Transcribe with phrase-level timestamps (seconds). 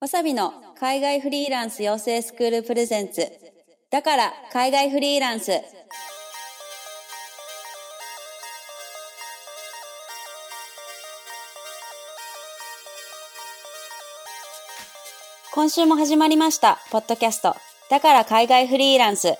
[0.00, 3.30] わさびの海外フリーランス養成スクールプレゼンツ。
[3.90, 5.52] だから海外フリーランス。
[15.52, 17.54] 今週も始まりました、ポッドキャスト。
[17.90, 19.34] だから海外フリーランス。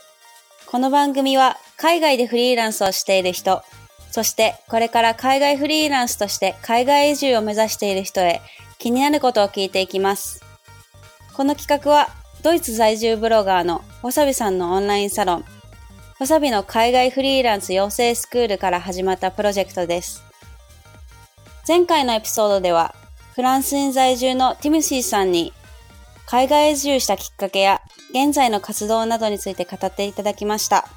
[0.66, 3.62] この番組は海外でフリーランスをしている人、
[4.10, 8.42] そしてこれから海外フリーランスとして海外移住を目指している人へ
[8.78, 10.49] 気になることを聞いていきます。
[11.40, 12.10] この企画は
[12.42, 15.44] ドイツ在住ブロガーのわさびさんのオンラインサロン、
[16.18, 20.22] わさびの海外フリーランス養成スクールから始まったプロジェクトです。
[21.66, 22.94] 前回のエピソードでは、
[23.34, 25.54] フランスに在住のティムシーさんに
[26.26, 30.88] 海外移住したきっかけや現在の活動などについて語っていただきました。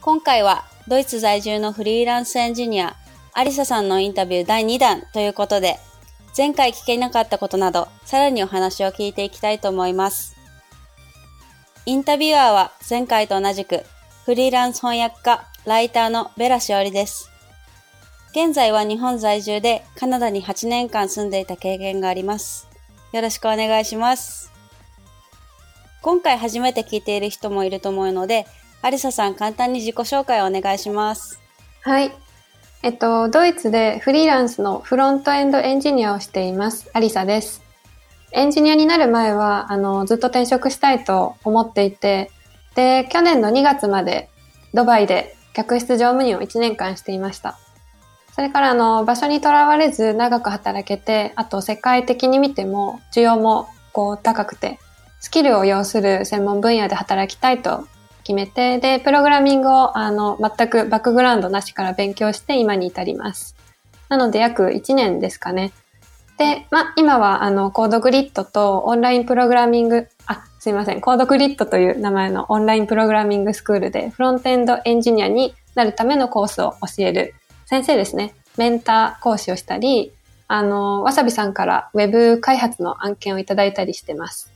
[0.00, 2.96] 今回はドイツ在住のフリーランスエンジニア、
[3.34, 5.78] アリサさんのインタビュー第2弾ということで、
[6.36, 10.34] 前回聞けなかったことなど、さらにお話を聞いていきたいと思います。
[11.86, 13.84] インタビュアーは前回と同じく、
[14.24, 17.30] フリーランス翻訳家、ライターのベラしおりです。
[18.32, 22.66] 現在は日本在住でカナダに8年間住んでいた経験があります。
[23.12, 24.50] よろしくお願いします。
[26.02, 28.48] 今回初めて聞いている人もいると思うので、
[28.82, 31.38] アリサさん簡単に自己紹介をお願いします。
[31.82, 32.23] はい。
[32.84, 36.90] えっと、ドイツでフリーランスのフロントエンドエンジニアをしています。
[36.92, 37.62] アリサです。
[38.30, 42.30] エンジニアになる前は、あの、ずっと転職したいと思っていて、
[42.74, 44.28] で、去年の2月まで
[44.74, 47.58] ドバイで客室乗務員を1年間していました。
[48.34, 54.78] それからあの、場所にとらわれず長く働けて、あと世界的に見ても需要もこう高くて、
[55.20, 57.88] スキルを要する専門分野で働きたいと
[58.24, 63.54] 決めて、で、プログラミングを、あの、全くバックグラウンドなしから勉強して今に至ります。
[64.08, 65.72] なので約1年ですかね。
[66.38, 77.34] で、ま今は、あの、コードグリッドとオンラインプログラミング、あ、すいません、コードグリッドという名前のオンラインプログラミングスクールでフロントエンドエンジニアになるためのコースを教える
[77.66, 78.34] 先生ですね。
[78.56, 80.12] メンター講師をしたり、
[80.48, 84.53] あの、わさびさんからウェブ開発の案件をいただいたりしてます。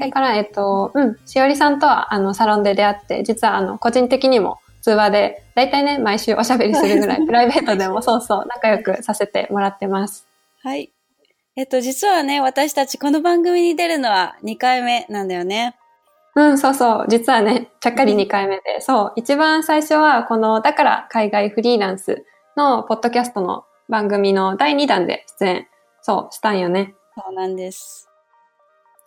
[0.00, 10.26] それから、えっと、うん、しおりさんとは、あの、サロンで出会って、実は、あの、個人的にも通話で、だいたいね、毎週おしゃべりするぐらい、 プライベートでもそうそう、仲良くさせてもらってます。
[10.62, 10.90] はい。
[11.54, 15.76] えっと、実はね、私たちこの番組に出るのは2回目なんだよね。
[16.34, 17.06] うん、そうそう。
[17.08, 19.12] 実はね、ちゃっかり2回目で、そう。
[19.16, 22.24] 一番最初は、この、だから海外フリーランス
[22.56, 25.68] のポッドキャストの番組の第2弾で出演、
[26.00, 26.94] そう、したんよね。
[27.14, 28.09] そうなんです。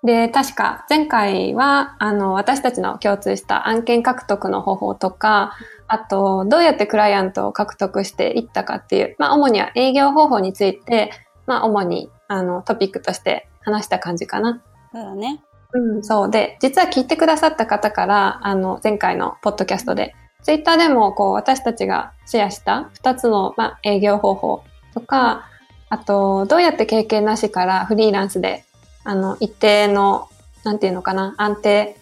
[0.04, 5.54] で、確か前回は、あの、私たちの共通した案件獲得の方法とか、
[5.88, 11.12] あと、どうやってクライアントを獲得していったかっていう、まあ、主には営業方法について、
[11.46, 14.62] まあ、主に、あの、トピックとして話した感じかな。
[14.92, 15.42] そうだね。
[15.74, 24.64] うん、そうで、実は聞いてくださった方から、あの、前回のポッドキャストで、ツイッターでも、こう、私たちがシェアした二つの、まあ、営業方法
[24.94, 25.46] とか、
[25.90, 28.66] あと、どうやって経験なしからフリーランスで
[29.04, 30.30] あの、一定の、
[30.64, 31.98] なんていうのかな、安定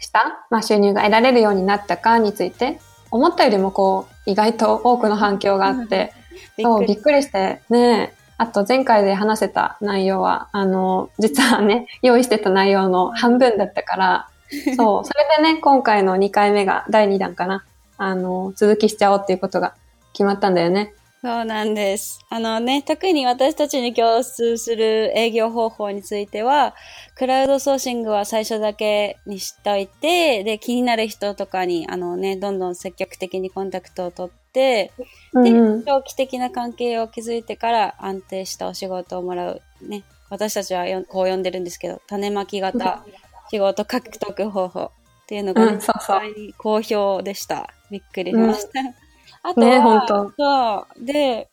[0.00, 6.12] した、まあ、収入が得られるようになったかについて、思ったよりもこう、意外と多くの反響があって、
[6.60, 14.28] そう、びっくりして、ねあと前回で話せた内容は、あの、実はね、 用意してた内容の半分だったから、
[14.76, 17.64] そう、それでね、今回の2回目が第2弾かな。
[17.96, 19.74] あの、続きしちゃおうっていうことが
[20.12, 20.94] 決まったんだよね。
[21.20, 22.24] そうなんです。
[22.30, 26.76] あのね、特に私たちに共通する営業方法については、
[27.16, 34.92] クラウドソーシングは最初だけにしといて、で、気になる人とかに、あのね、どんどん積極的にコンタクトを取って、
[35.34, 35.50] で、
[35.84, 39.62] 長期的な関係を築いてから安定したお仕事をもらう。
[39.82, 43.04] ね、私たちはこう呼んでるんですけど、種まき型
[43.50, 44.90] 仕事獲得方法っ
[45.26, 46.20] ていうのが、ね、うん、そうそう
[46.58, 47.74] 好評でした。
[47.90, 48.80] びっくりしました。
[48.80, 49.07] うん
[49.42, 51.04] あとは、ね、本当そう。
[51.04, 51.48] で、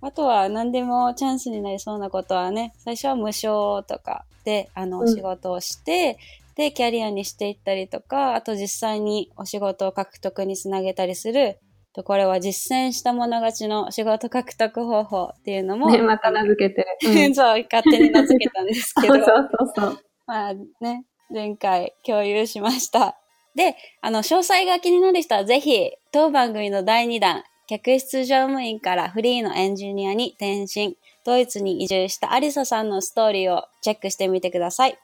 [0.00, 6.18] あとは何でもチャンスになりそうなことはね、最初は無償とかで、あの、お仕事をして、
[6.50, 11.58] うん、で、キャリアにしていったりとか、あと実際にお仕事を獲得につなげたりする、
[11.94, 15.90] とこれは実践した者勝ちの仕事獲得方法っていうのも。
[15.90, 17.26] ね、また名付けてる。
[17.26, 19.14] うん、 そう、勝手に名付けたんですけど。
[19.14, 19.98] そうそうそう。
[20.26, 23.16] まあね、前回共有しました。
[23.54, 34.98] で、あの、詳細が気になる人はぜひ、当番組の第2弾、客室乗務員からフリーのエンジニアに転身、ドイツに移住したアリサさんのストーリーをチェックしてみてください。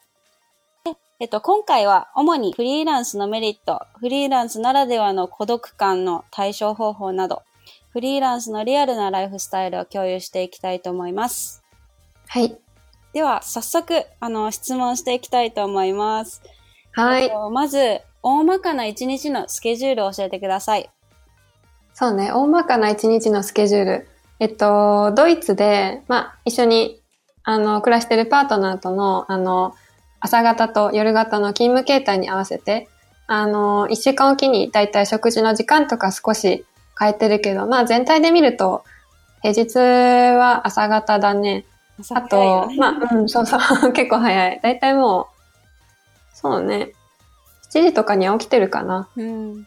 [0.85, 7.43] でえっと、今回は主にフリーランスのメリット、フリーランスならではの孤独感の対処方法など、
[7.93, 11.62] フリーランスのリアルなライフスタイルを共有していきたいと思います。
[12.29, 12.58] はい。
[13.12, 16.43] では、早速、あの、質問していきたいと思います。
[16.93, 17.31] はい。
[17.50, 20.90] まず、大まかな一日のスケジュールを教えてください。
[21.94, 24.08] そうね、大まかな一日のスケジュール。
[24.38, 27.02] えっと、ドイツで、まあ、一緒に、
[27.44, 29.75] あの、暮らしてるパートナーとの、あの、
[30.20, 32.88] 朝方と夜方の勤務形態に合わせて、
[33.26, 36.64] あの、一週間おきにだいたい食事の時間とか少し
[36.99, 38.84] 変えてるけど、まあ全体で見ると、
[39.43, 41.64] 平日は朝方だね。
[42.12, 43.61] あと、まあ、うん、そうそう、
[43.93, 44.61] 結構早い。
[44.62, 45.26] だいたいもう、
[46.34, 46.93] そうね、
[47.75, 49.08] 7時とかには起きてるかな。
[49.17, 49.67] うん。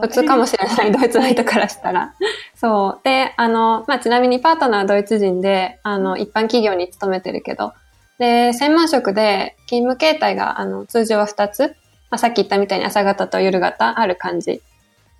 [0.00, 2.14] 普通かもしれない、ドイツの人からしたら。
[2.54, 3.04] そう。
[3.04, 7.72] で、あの、まあ、ちなみにパートナーはドイツ人で、あの、一般企業に勤めてるけど、
[8.18, 11.68] で、専門職で勤務形態が、あの、通常は2つ、
[12.10, 14.62] まあ、さっき言ったみたいに朝方と夜方ある感じ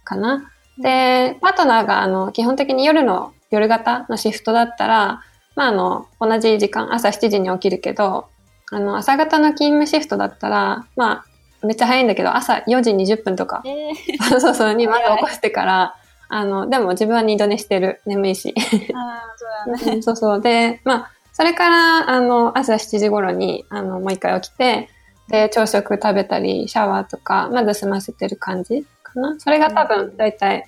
[0.04, 0.50] かな。
[0.78, 5.22] で、パートナーが、あの、基本的に夜の、夜型のシフトだったら、
[5.56, 8.28] まあ、あの、同じ時間、朝7時に起きるけど、
[8.70, 11.29] あの、朝方の勤務シフトだったら、まあ、
[11.62, 13.94] めっちゃ早いんだけど、朝4時20分とか、え
[14.28, 15.94] そう そうそう、にまず起こしてから、
[16.28, 18.00] あの、でも自分は二度寝してる。
[18.06, 18.54] 眠いし。
[18.94, 20.02] あ、そうだね。
[20.02, 20.40] そうそう。
[20.40, 24.88] で、まあ、それから、あの、朝7時頃に、あの、もう一回起きて、
[25.28, 29.38] で、朝食食べたり、シャワーとか、まず済ませてる感じかな。
[29.40, 30.64] それが多分、だいたい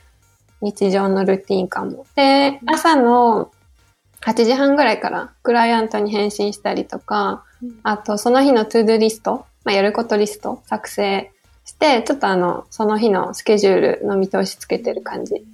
[0.62, 2.06] 日常のルーティンかも。
[2.16, 3.52] で、朝の
[4.22, 7.44] 8時半ぐらいから、クライアントに返信したりとか、
[7.84, 11.30] あと、その日のトゥードゥリスト、まあ、やることリスト作成
[11.64, 15.44] して、ちょっとあの、その日のスケジュールの見通しつけてる感じ。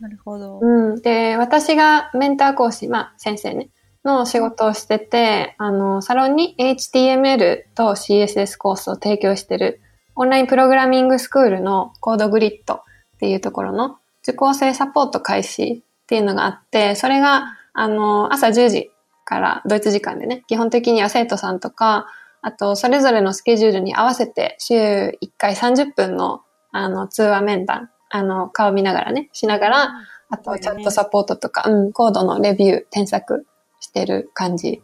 [0.00, 0.60] なるほど。
[0.60, 1.00] うん。
[1.00, 3.68] で、私がメンター講師、まあ、先生ね、
[4.04, 9.80] の仕事をしてて、あの、サロンに HTML と CSS コースを提供してる
[10.14, 12.78] オンラインプログラミングスクールのコードグリッドっ
[13.18, 18.90] ていうところの受講生サポート開始っていうのがあって、それが、あの、朝10時
[19.24, 22.06] からドイツ時間でね、基本的には生徒さんとか、
[22.46, 29.92] あと、それぞれのスケジュールに合わせて、週1回30分の、あの、通話面談、あの、顔見ながらね、しながら、
[30.30, 33.44] あと、チャットサポートとか、うん、コードのレビュー、添削
[33.80, 34.80] してる感じ。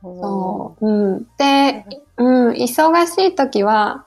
[0.00, 0.88] そう。
[0.88, 1.26] うん。
[1.36, 1.84] で、
[2.16, 4.06] うん、忙しい時は、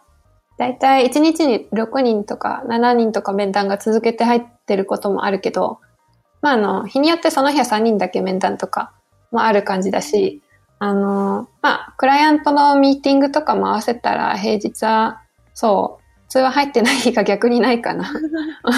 [0.57, 5.81] だいたい1日に6人とか7人とか面談が続けて入ってることもあるけど、
[6.41, 8.91] まあ、あの、日によってその日は3人だけ面談とか
[9.31, 10.41] もある感じだし、
[10.79, 15.21] あの、まあ、クライアントのミーティングとかも合わせたら平日は、
[15.53, 18.11] そう、通話入ってない日が逆にないかな。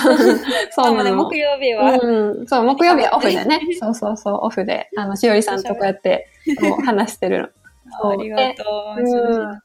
[0.71, 1.17] そうなね、の。
[1.17, 1.99] 木曜日は。
[1.99, 3.59] うん、そう、木曜日は オフでね。
[3.79, 4.89] そうそうそう、オフで。
[4.95, 6.27] あの、しおりさんとこうやって、
[6.59, 7.49] こう話してるの。
[8.11, 8.63] ありがと
[8.97, 9.01] う。
[9.01, 9.59] うん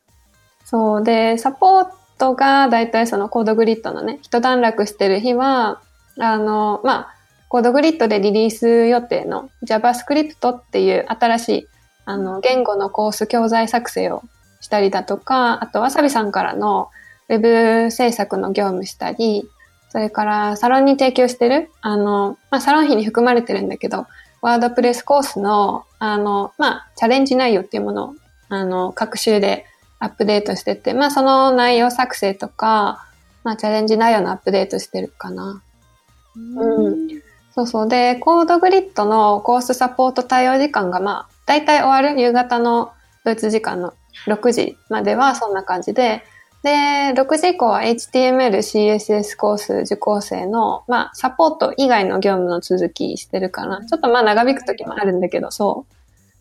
[0.65, 1.89] そうで、サポー
[2.19, 5.83] トがだいたいそのコードグリッドのね、一段落してる日は、
[6.19, 7.15] あの、まあ、
[7.49, 11.69] コードグリッドでリリース予定の JavaScript っていう新しい、
[12.05, 14.23] あの、言語のコース教材作成を
[14.61, 16.91] したりだとか、あと、わさびさんからの
[17.29, 19.49] ウェブ制作の業務したり、
[19.91, 24.07] それからサロンに提供してる、あの、まあ、サロン費に含まれてるんだけど、
[24.43, 28.15] ワードプレスコースの、あの、まあ、チャレンジ内容っていうものを、
[28.49, 29.67] あの、各週で
[30.01, 33.07] アップデートしてて、まあ、その内容作成とか、
[33.43, 35.63] まあ、チャレンジ内容のアップデートしてるかな。
[36.37, 37.09] うん。
[37.55, 37.89] そうそう。
[37.89, 42.93] で、コードグリッドのコースサポート対応時間が、まあ、だいたい終わる夕方の
[43.25, 43.95] ドイツ時間の
[44.27, 46.25] 6時まではそんな感じで、
[46.65, 53.87] で、6時以降は HTML、CSS コース受講生の、まあ、サポート以外の業務の続きしてるかな。
[53.87, 55.95] ちょっとまあ、長引く時もあるんだけど、そう。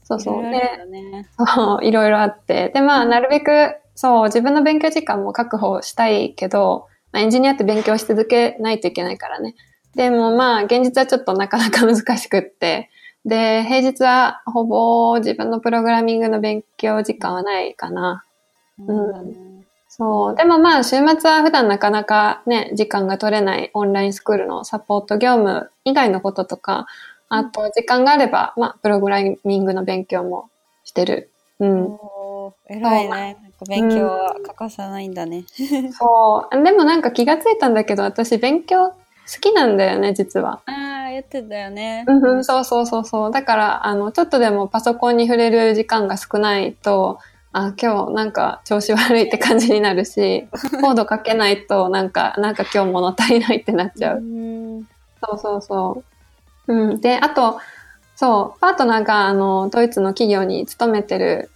[0.06, 0.44] そうそう。
[0.44, 2.72] で、ね、そう、いろいろあって。
[2.74, 9.56] で、まあ、なるべく、そう、自分の勉強時間も確保したいけど、まあ、エンジニアって勉強し続けないといけないからね。
[9.96, 12.90] でもまあ、現実はちょっとなかなか難しくって。
[13.26, 18.24] で、平日はほぼ自分のプログラミングの勉強時間はないかな。
[18.80, 19.66] うん。
[19.88, 20.36] そう。
[20.36, 26.88] でもまあ、週末は普段なかなかね、時間が取れないオンラインスクールのサポート業務以外のこととか、
[27.30, 30.50] あと時間があれば、まあ、プログラミングの勉強も
[30.84, 31.30] してる。
[31.60, 31.98] うん。
[32.68, 33.10] 偉いね。
[33.10, 35.46] なんか勉強は欠かさないんだね。
[35.92, 36.64] そう。
[36.64, 38.94] でもなんか気がついたんだけど、私勉強
[39.32, 40.62] 好きなんだよね、実は。
[40.66, 42.06] ああ、言ってたよね。
[42.44, 43.32] そうそうそうそう。
[43.32, 47.20] だから、あの、ちょっとでもパソコンに触れる時間が少ないと、
[47.54, 50.48] あ、今日なんか調子悪いって感じになるし、
[50.82, 54.18] コード書けないとなんか、なんか今日物足りないってなっちゃう。
[54.18, 54.88] うん。
[55.22, 56.04] そうそうそ
[56.68, 56.74] う。
[56.74, 57.02] うん。
[57.02, 57.60] で、あと、
[58.16, 61.50] そう、パートナーが、あの、ドイツの企業に勤めてる、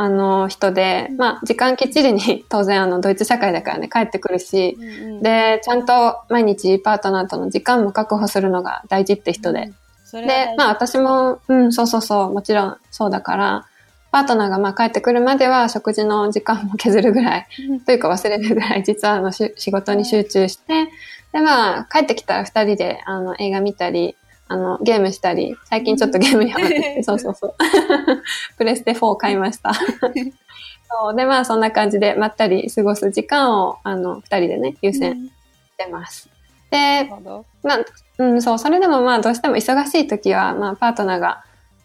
[0.00, 9.72] あの、人で、まあ、時間きっちりに、 当然、あの、ドイツ社会だからね、帰ってくるし、うん、で、ちゃんと毎日パートナーとの時間も確保するのが大事って人で。
[10.04, 10.50] それは大事。
[10.52, 13.64] で、まあ私も、うん、そうそうそう、もちろんそうだから、
[14.12, 17.46] パートナーがまあ帰ってくるまでは食事の時間も削るぐらい、
[17.84, 20.86] というか忘れるぐらい、実はあの仕事に集中して、
[21.32, 24.14] でまあ帰ってきたら二人であの映画見たり、
[24.48, 27.54] あの、ゲームしたり、最近ちょっとゲームにハマってて、そうそうそう。
[28.56, 29.72] プレステ4買いました。
[30.90, 35.30] そうで、まあそんな感じでまったり過ごす時間を、あの、二人でね、優先し
[35.76, 36.30] てます。
[36.70, 37.10] で、
[37.62, 37.78] まあ、
[38.18, 41.44] うん、そう、それでもまあどうしても忙しい時は、まあパートナーが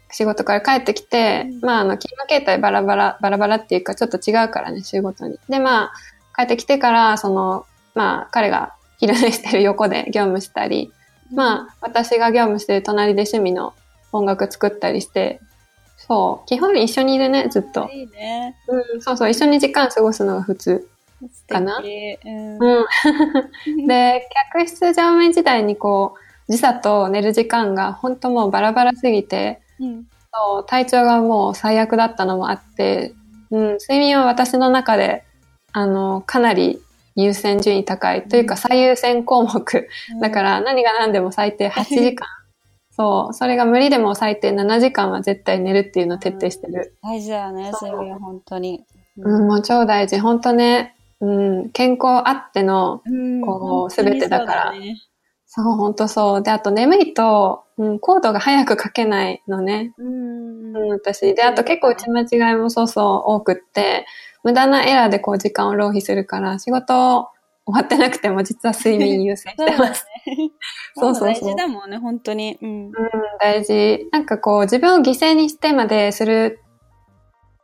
[0.10, 5.38] 仕事から帰ってきて、うん、まああの、勤務形態バラバラ、バラバラっていうかちょっと違うからね、仕事に。
[5.50, 5.94] で、まあ、
[6.36, 10.94] 帰ってきてから、その、まあ彼が昼寝してる横で業務したり、うん、
[11.32, 13.74] まあ私が業務してる隣で趣味の
[14.12, 15.40] 音楽作ったりして、
[15.98, 17.90] そう、基本一緒にいるね、ずっと。
[17.92, 18.58] いいね。
[18.68, 20.88] うん、そうそう、一緒に時間過ごすのが普通。
[21.48, 21.78] かな。
[21.78, 21.84] うん、
[23.88, 26.16] で、客室乗務員時代にこ
[26.50, 33.14] う、時差と寝る時間が本当もうバラバラすぎて、うん、そう体調がもう最悪だったのもあって、
[33.50, 35.24] うん、睡眠は私の中で、
[35.72, 36.82] あの、かなり
[37.16, 39.90] 優先順位高いというか最優先項目。
[40.14, 42.28] うん、だから何が何でも最低8時間。
[42.96, 43.34] そう。
[43.34, 46.96] それが無理でも最低7時間は絶対寝るっていうのを徹底してる。
[47.02, 48.86] 大事だよね、睡眠本当に。
[49.18, 50.20] うん、もう超大事。
[50.20, 50.96] 本当ね。
[51.20, 51.26] う
[51.66, 53.02] ん、健康あっての、
[53.46, 54.74] こう、すべてだから。
[55.46, 56.44] そう、本当そう。
[56.44, 59.94] で、あと眠いと、うん、コードが早く書けないのね。
[59.98, 61.34] うん、うん、私。
[61.34, 64.06] で、あと結構打ち間違いもそうそう多くって、
[64.44, 67.30] 無駄なエラーでこう時間を浪費するから、仕事
[67.66, 70.06] 終わってなくても実は睡眠優先してます。
[70.96, 71.50] そうそうそう。
[71.50, 72.58] 大事だもんね、本当に。
[72.62, 72.92] うん、うん、
[73.40, 74.10] 大事。
[74.12, 76.60] なんかこう、自分を犠牲にしてまでする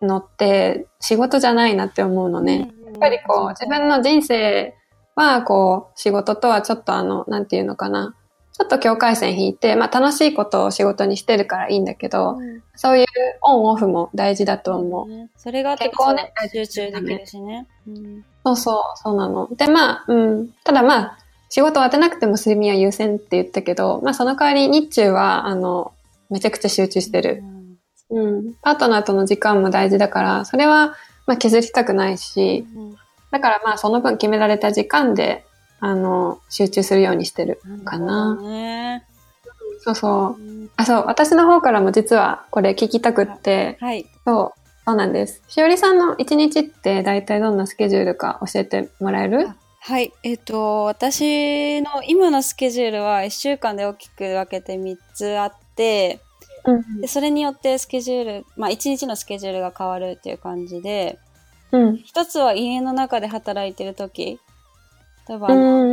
[0.02, 2.72] のって仕事じゃないなって思うのね。
[2.86, 4.74] やっぱりこう、自分の人生
[5.16, 8.16] は、こう、仕事とはちょっとあの、なんていうのかな。
[8.60, 13.06] ちょっと境界線引いて、まあ楽しいことを仕事にしてるからいいんだけど、うん、そういう
[13.42, 15.10] オンオフも大事だと思う。
[15.10, 17.68] うそれが結構ね、集中できるしね。
[17.88, 19.48] うん、そうそう、そうなの。
[19.56, 20.50] で、まあ、うん。
[20.66, 25.94] ただまあ、仕事を当てなくても睡眠は優先って言ったけど、まあその代わり日中は、あの、
[26.30, 27.42] めちゃくちゃ集中してる。
[28.10, 28.54] うん。
[28.62, 30.96] パートナーとの時間も大事だから、それは、
[31.28, 32.96] まあ削りたくないし、うん、
[33.32, 35.46] だからまあその分決められた時間で、
[35.80, 38.36] あの、集中するようにしてるかな。
[38.36, 39.06] ね、
[39.80, 40.70] そうそう。
[40.76, 44.06] あ、そう、私の方からも実はこれ聞きたくって、はい。
[44.26, 45.42] そう、そうなんです。
[45.48, 49.50] しおりさんの一日って大体どんなスケジュールか教えてもらえる？
[49.82, 50.12] はい。
[50.24, 56.20] えっ、ー、と、私の今のスケジュールは1週間で大きく分けて3つあって、
[57.02, 61.18] でそれによってスケジュール、まあ一日のスケジュールが変わるっていう感じで、
[61.72, 64.40] うん、一つは家の中で働いてる時
[65.30, 65.48] 例えば、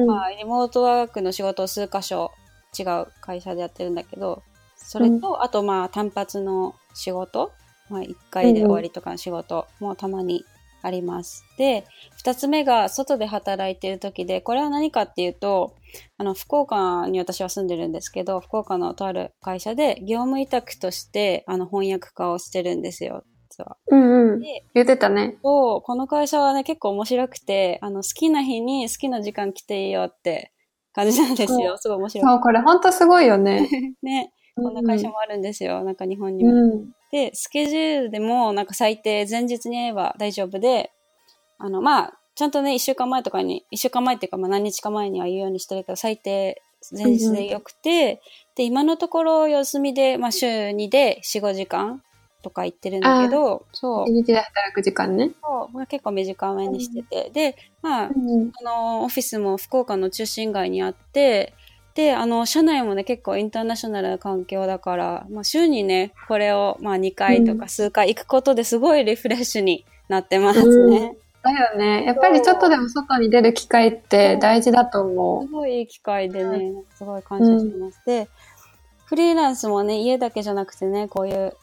[0.06, 2.32] まあ、リモートワークの仕事を数箇所
[2.78, 4.42] 違う会社でやってるんだけど、
[4.76, 7.52] それと、うん、あとまあ単発の仕事、
[7.90, 10.46] まあ一回で終わりとかの仕事もたまに
[10.82, 11.44] あります。
[11.58, 11.84] で、
[12.16, 15.74] 二つ目が外で働いてる時で、これは何かっていうと、
[16.16, 23.24] あの、福岡に私は住んでるんですけど、福岡のとある会社で業務委託として、あの、翻訳家をしてるんですよ。
[23.56, 23.76] 実は。
[23.88, 24.40] うんうん。
[24.74, 25.38] 言ってたね。
[25.42, 30.52] そう、この会社はね、結構面白くて、あの、好きな日に好きな時間来ていいよって
[30.92, 31.76] 感じなんですよ。
[31.78, 32.24] すごい面白い。
[32.24, 33.68] そう、これほんとすごいよね。
[34.02, 34.32] ね。
[34.56, 35.84] こんな会社もあるんですよ。
[35.84, 36.50] なんか日本にも。
[36.50, 40.92] うん、で、スケジュールでも、なんか最低前日に言えば大丈夫で、
[41.58, 48.18] あの、まあ、ちゃんとね、一週間前とかに、一週間前っていうか、まあ何日か前には言うようにしてるけど、最低前日でよくて、うん、
[48.56, 52.02] で、今のところ休みで、まあ週2で4、5時間
[52.46, 54.06] とか言ってるんだけど、そう。
[54.06, 55.32] 日で働く時間ね。
[55.42, 55.76] そう。
[55.76, 57.26] まあ、結構短めにしてて。
[57.26, 61.54] うん、で、まあ、うん、あの、オフィスも福岡の中心街にあって、
[61.94, 71.16] で、あの、社内もね、結構インターナショナルな環境だから、まあ、週にね、これを、まあ、2回とか数回行くことですごいリフレッシュになってますね。
[71.42, 72.04] だよね。
[72.04, 75.46] やっぱりちょっとでも外に出る機会って大事だと思う。
[75.46, 78.00] すごいいい機会でね、すごい感謝してます。
[78.06, 78.28] で、
[79.06, 81.56] フリーランスもね、家だけじゃなくてね、こういう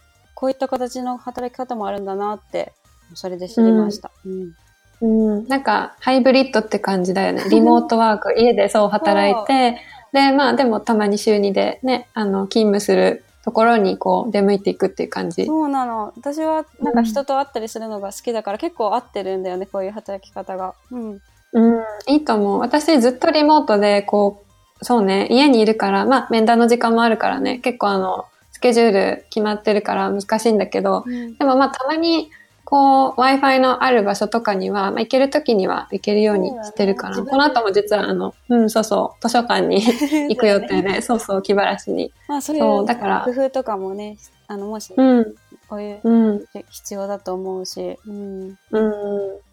[0.44, 2.74] こういった形の働き方もあるんだなって、
[3.14, 4.12] それで知りました。
[4.26, 4.52] うん。
[5.00, 7.46] うん、なんか、ハイブリッドって感じだよね。
[7.50, 9.78] リモートワーク、家でそう働いて、
[10.12, 15.46] で、まあでもたまに週2でね、あの、勤務するところにこう出向いていくっていう感じ。
[15.46, 16.12] そうなの。
[16.18, 20.74] 私はなんか人と会ったりするのが好きだから、うん、結構合ってるんだよね、こういう働き方が。
[20.92, 21.22] うん。
[21.54, 22.60] うん、いいと思う。
[22.60, 24.44] 私ずっとリモートでこ
[24.82, 28.26] う、そうね、家にいるから、まあ面談の時間もあるからね、結構あの、
[28.64, 32.32] ケジュール決まってるから難しいんだけど、うん、でもまあたまに
[32.64, 39.84] こう Wi-Fi のある場所とかには、まあ、行けるときには行けるようにしてるから、ね、この後も実はあの、うん、そうそう、図書館に
[40.32, 42.14] 行く予定で、そうそう、気晴らしに。
[42.30, 44.18] まあそういうだから工夫とかもね、
[44.48, 45.36] あの、もし、うん、
[45.68, 46.46] こういううん。
[46.70, 48.58] 必要だと思うし、うん。
[48.72, 48.94] うん。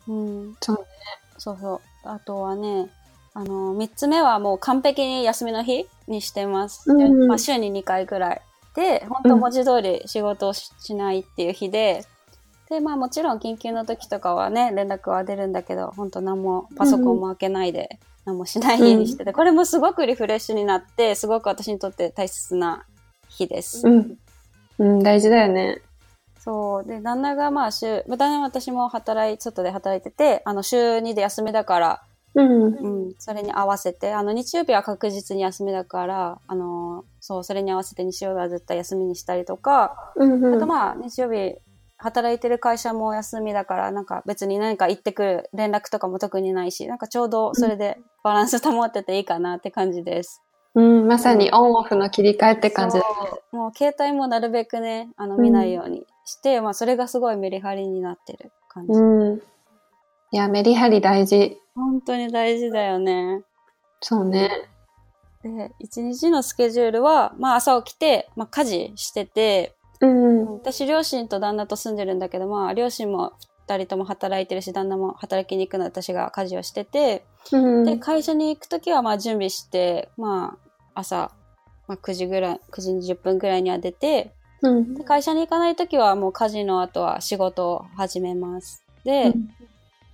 [0.07, 0.57] うん。
[0.61, 0.83] そうね。
[1.37, 1.81] そうそう。
[2.05, 2.89] あとはね、
[3.35, 6.91] あの、三つ目はもう完璧に休みの日にしてます。
[6.91, 8.43] うんまあ、週に2回くらい。
[8.75, 12.05] で、本当文字通り仕事をししないっていう日で、
[12.69, 22.87] で、まあもちろん緊急の時とかはね、連絡は出るんだけど、本当何もパソコンも開けないで、何もしない日にしてて、これもすごくリフレッシュになって、すごく私にとって大切な
[23.29, 23.89] 日です。
[23.89, 24.17] うん。
[24.79, 25.83] うん、大事だよね。
[26.39, 26.85] そう。
[26.85, 32.03] で、旦那がまあ週、まあ旦那は私も働い、外で働いてて、あの週2で休みだから、
[32.35, 32.63] うん。
[32.75, 40.55] うん、それに合わせて、あの、日曜日は確実に休みだから、あの、そう、それに合わせて日曜日は絶対休みにしたりとか、うんうん。
[40.55, 41.57] あとまあ、日曜日、
[42.03, 50.41] 働いてる会社も休みだから、なんか別に何か行ってくる連絡とかも特にないし、なんかちょうどそれでバランス保ってていいかなって感じです。
[50.75, 53.05] うん、まさにオンオフの切り替えって感じだね。
[53.31, 58.93] そうもう携帯もなるべくね、あの、見ないようにして、まあ、それがすごいメリハリになってる感じ。
[58.93, 59.43] うん。
[60.33, 61.59] いや、メリハリ大事。
[61.75, 63.43] 本当に大事だよね。
[64.01, 64.69] そうね。
[65.43, 70.47] で、一日のスケジュールは、まあ朝起きて、まあ家事してて、うん。
[70.55, 73.33] 私両親と旦那と住んでるんだけど、まあ両親も
[73.67, 77.85] 二人とも働いてるし、旦那も働きに行くので私が家事をしてて、うん。
[77.85, 80.59] で、会社に行くときはまあ準備して、ま
[80.95, 81.33] あ朝、
[81.89, 84.33] まあ9時ぐらい、9時20分ぐらいには出て、
[84.63, 84.95] うん。
[84.95, 88.85] で会社に行かないときはもう家事の後は仕事を始めます。
[89.03, 89.49] で、うん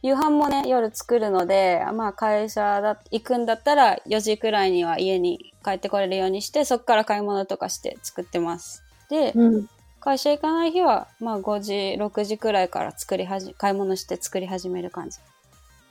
[0.03, 8.83] 夕飯もね、夜作るので、まあ会社だ、行くんだったら4時くらいには家に帰ってこれるようにして、そこから買い物とかして作ってます。
[9.09, 9.69] で、うん。
[9.99, 15.19] 会社行かない日は、まあ5時、6時くらいから作りはじ、買い物して作り始める感じ。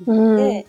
[0.08, 0.36] うん。
[0.38, 0.66] で、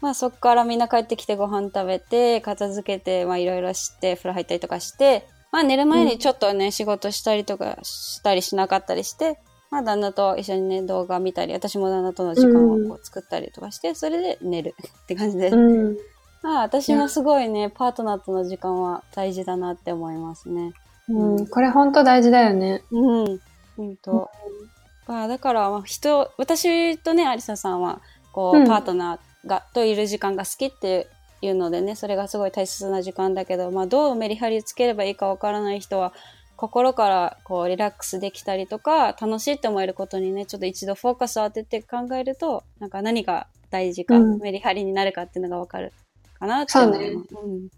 [0.00, 15.56] まあそこからみんな帰ってきてご飯食べて、片付けて、まあいろいろして、風呂入ったりとかして、まあ寝る前にちょっとね、仕事したりとかしたりしなかったりして、まあ旦那と一緒にね、動画見たり、私も旦那との時間をこう作ったりとかして、それで寝る って感じです。
[15.56, 15.96] うん。
[16.42, 20.72] まあ私もすごいね、パートナーとの時間は大事だなって思いますね。
[21.08, 21.46] うん。
[21.46, 22.82] これ本当大事だよね。
[22.90, 23.40] うん。
[23.78, 24.30] うんと。
[25.06, 28.00] まあだから、まあ人、私とね、アリサさんは、
[28.32, 31.08] こう、うんパートナーが、といる時間が好きって
[31.40, 36.12] いうのでね、それがすごい大切な時間だけど、まあどうメリハリつければいいかわからない人は、
[36.58, 45.92] 心からこうリラックスできたりとか、楽しいって思えることにね、ちょっと一度フォーカスを当てて考えると、なんか何が大事か、うんメリハリになるかっていうのがわかる
[46.36, 47.34] かなって思います。
[47.34, 47.68] うん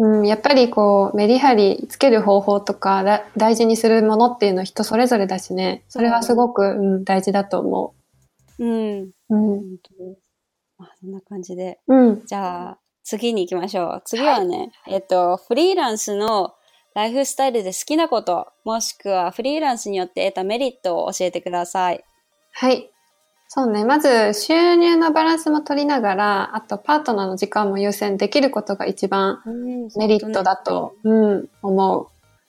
[0.00, 0.26] うん。
[0.28, 5.82] やっぱりこう、メリハリつける方法とか、だ大事にするものっていうのは人それぞれだしね。
[5.88, 7.94] それはすごく、うん、大事だと思
[8.60, 8.68] うん。
[8.68, 9.12] う。
[9.30, 9.40] うん。
[9.40, 10.20] 本当です。
[10.78, 11.80] まあそんな感じで。
[11.88, 12.22] うん。
[12.24, 14.02] じゃあ、次に行きましょう。
[14.04, 16.54] 次はね、えっと、フリーランスの
[16.94, 22.04] ライフスタイルで好きなこと、もしくはフリーランスによって得たメリットを教えてください。
[22.52, 22.90] はい。
[23.50, 23.84] そうね。
[23.86, 29.40] まず、収入のバランスも取りながら、あと、パートナーの時間も優先できることが一番
[29.96, 32.00] メリットだと、うん、思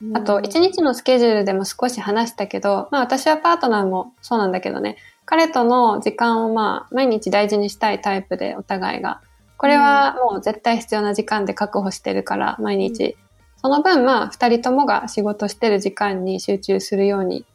[0.02, 0.06] う。
[0.06, 0.18] うん。
[0.18, 9.22] あと、一日のスケジュールでも少し話したけど、まあ私はパートナーもそうなんだけどね、彼との時間をまあ毎日大事にしたいタイプでお互いが。
[9.58, 13.16] これはもう絶対必要な時間で確保してるから、毎日。
[13.62, 17.46] その分まあ二人ともが仕事してる時間に集中するように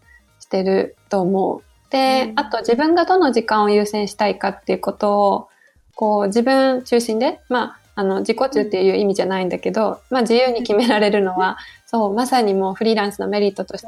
[0.40, 1.62] してると思う。
[1.90, 5.48] で、うんあと自分がどの時間を優先したいかっていうことを、
[5.94, 13.86] こう自分中心で、まあ、あの、自己中っていう意味じゃないんだけど、まあ自由に決められるのは、そう、まさにもうフリーランスのメリットとして。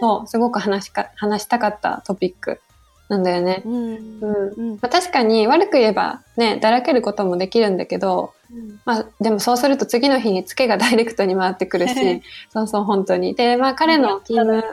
[0.00, 2.60] そう、すごく話しか、話したかったトピック
[3.10, 3.62] なんだよね。
[3.66, 3.74] うん。
[3.74, 4.54] うん。
[4.56, 4.70] うん。
[4.74, 8.32] まあ、確かに悪く言えばね、だらけることもできるんだけど、
[8.84, 13.34] まあでもそうすると次の日にツケがダイレクトに回ってくるし、そうそう本当に。
[13.34, 14.64] で、まあ彼の勤務、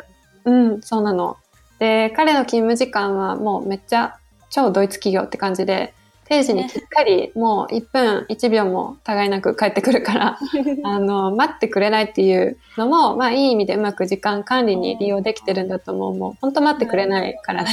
[0.45, 1.37] うん、そうなの。
[1.79, 4.17] で、彼の勤務時間はもうめっちゃ
[4.51, 5.95] 超ドイツ企業って感じで、
[6.29, 10.39] 定時にきっかりもう1分1秒も互いなく帰ってくるから、
[10.83, 16.17] あの、待ってくれないっていうのも、まあいい意味でうまく時間管理に利用できてるんだと思う。
[16.17, 17.71] もう本当待ってくれないから ね。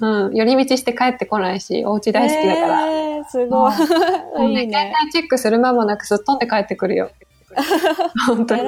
[0.00, 2.86] うん、寄り道して帰ってこないし、お家大好きだから。
[2.90, 3.48] えー、すごい。
[3.48, 3.70] も
[4.36, 4.92] うね、いいね。
[5.12, 7.10] チェックする間もなくすっ飛んで帰ってくるよ。
[8.26, 8.62] 本当に。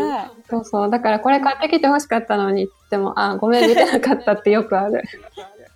[0.48, 0.90] そうそう。
[0.90, 5.02] だからこれ買ってきて欲しかったのにって言っても、あ、ごめん、見てなかったってよくある。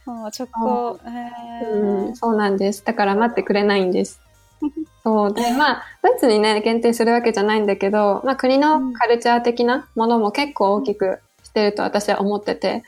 [0.06, 1.00] もう直行。
[1.06, 2.84] えうん、ーそうなんです。
[2.84, 4.20] だから待ってくれないんです。
[5.02, 5.32] そう。
[5.34, 12.82] で、まあ、ドイツにね、限定するわけじゃないんだけど、まあ、国のカルチャー的なものも結構大きくしてると私は思ってて、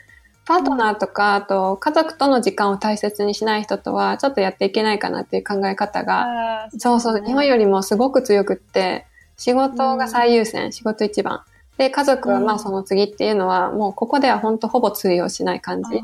[0.45, 11.41] パートナーとか、あと家族との時間を大切にしない人とは、ちょっとやっていけないかなっていう考え方が、そうそう、日本よりもすごく強くって、仕事が最優先、仕事一番。
[11.77, 16.01] で、家族はまあその次っていうのは、もうここでは本当ほぼ通用しない感じ。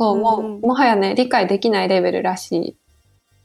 [0.00, 2.76] そう、もう、もはやね、理解できないレベルらしい。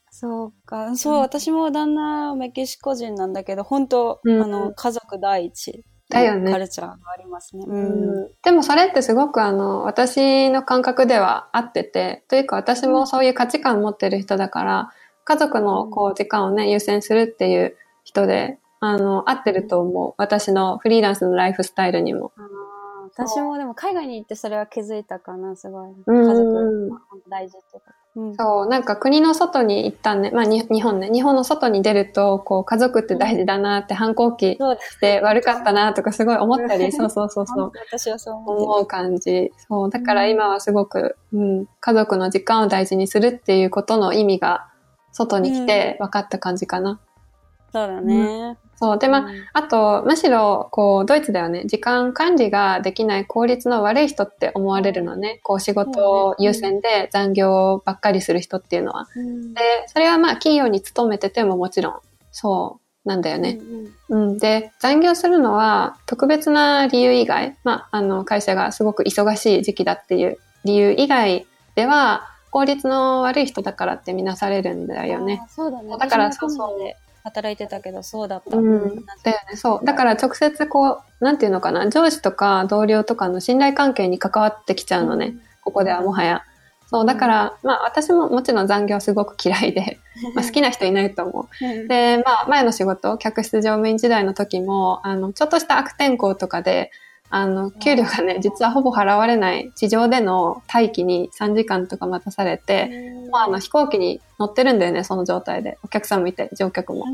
[0.10, 0.96] そうか。
[0.96, 5.84] そう、私も旦那メキシコ人なんだけど、本当、うんあの、家族第一。
[6.08, 7.66] だよねカルチャーがありますね。
[7.68, 7.70] う。
[7.70, 14.92] うんんでもそれってすごくあの、私の感覚では合ってて、というか私もそういう価値観を持ってる人だから、
[15.26, 20.14] 家族のこう時間をね、優先するっていう人で、あの、合ってると思う。
[20.18, 22.32] 私のフリーランスのライフスタイルにも。
[23.18, 25.92] 私もでも海外に行ってそれは気づいたかな、すごい。
[26.06, 26.92] うん家族、
[27.30, 27.96] 大事っていうか。
[28.18, 28.36] うん。
[28.36, 34.58] そう、なんか国の外に行ったんね、まあに日本ね、日本の外に出ると、こう家族って大事だなって反抗期。
[34.58, 38.36] して悪かったなとかすごい思ったり、そうそうそうそう私はそう。
[38.36, 39.54] 思う感じ。
[39.70, 39.90] そう。
[39.90, 44.68] だから今はすごく、うん、家族の時間を大事にするっていうことの意味が、
[45.14, 47.00] 外に来て分かった感じかな。
[47.76, 48.58] そうだね。
[48.78, 48.98] そう。
[48.98, 55.42] で、まあ、うんあと、むしろ、こう、ドイツではね、時間管理ができない効率の悪い人って思われるのね。
[55.44, 59.08] こう、仕事優先で残業ばっかりする人っていうのは。
[59.14, 62.00] うんで、それはまあ、企業に勤めててももちろん、
[62.32, 63.60] そうなんだよね。
[64.10, 64.38] うんうんうん。
[64.38, 75.42] で、残業するのは特別な理由以外、まあ、あの、会社がすごく忙しい時期だっていう理由以外では、効率の悪い人だからって見なされるんだよね。
[75.50, 75.98] そうだね。
[75.98, 76.80] だからそうそう
[77.26, 78.56] 働いてたけど、そうだった。
[78.56, 79.04] うん。
[79.24, 79.86] だよね、そう。
[79.86, 85.36] だから直接こう、なんていうのかな、上司とか同僚とかの信頼関係に関わってきちゃうのね。
[85.64, 86.44] ここではもはや。
[86.86, 90.00] そう、だから、まあ私ももちろん残業すごく嫌いで、
[90.36, 91.66] まあ好きな人いないと思う。
[91.66, 91.88] うん。
[91.88, 96.92] で、まあ、前の仕事、客室乗務員時代の時も、あの、ちょっとした悪天候とかで、
[97.30, 102.88] あの、給料がね、実はほぼ払われない地上での待機に3時間とか待たされて、
[103.32, 105.78] もうあの、飛行機に乗ってるんだよね、その状態で。
[105.84, 107.06] お客さんもいて、乗客も。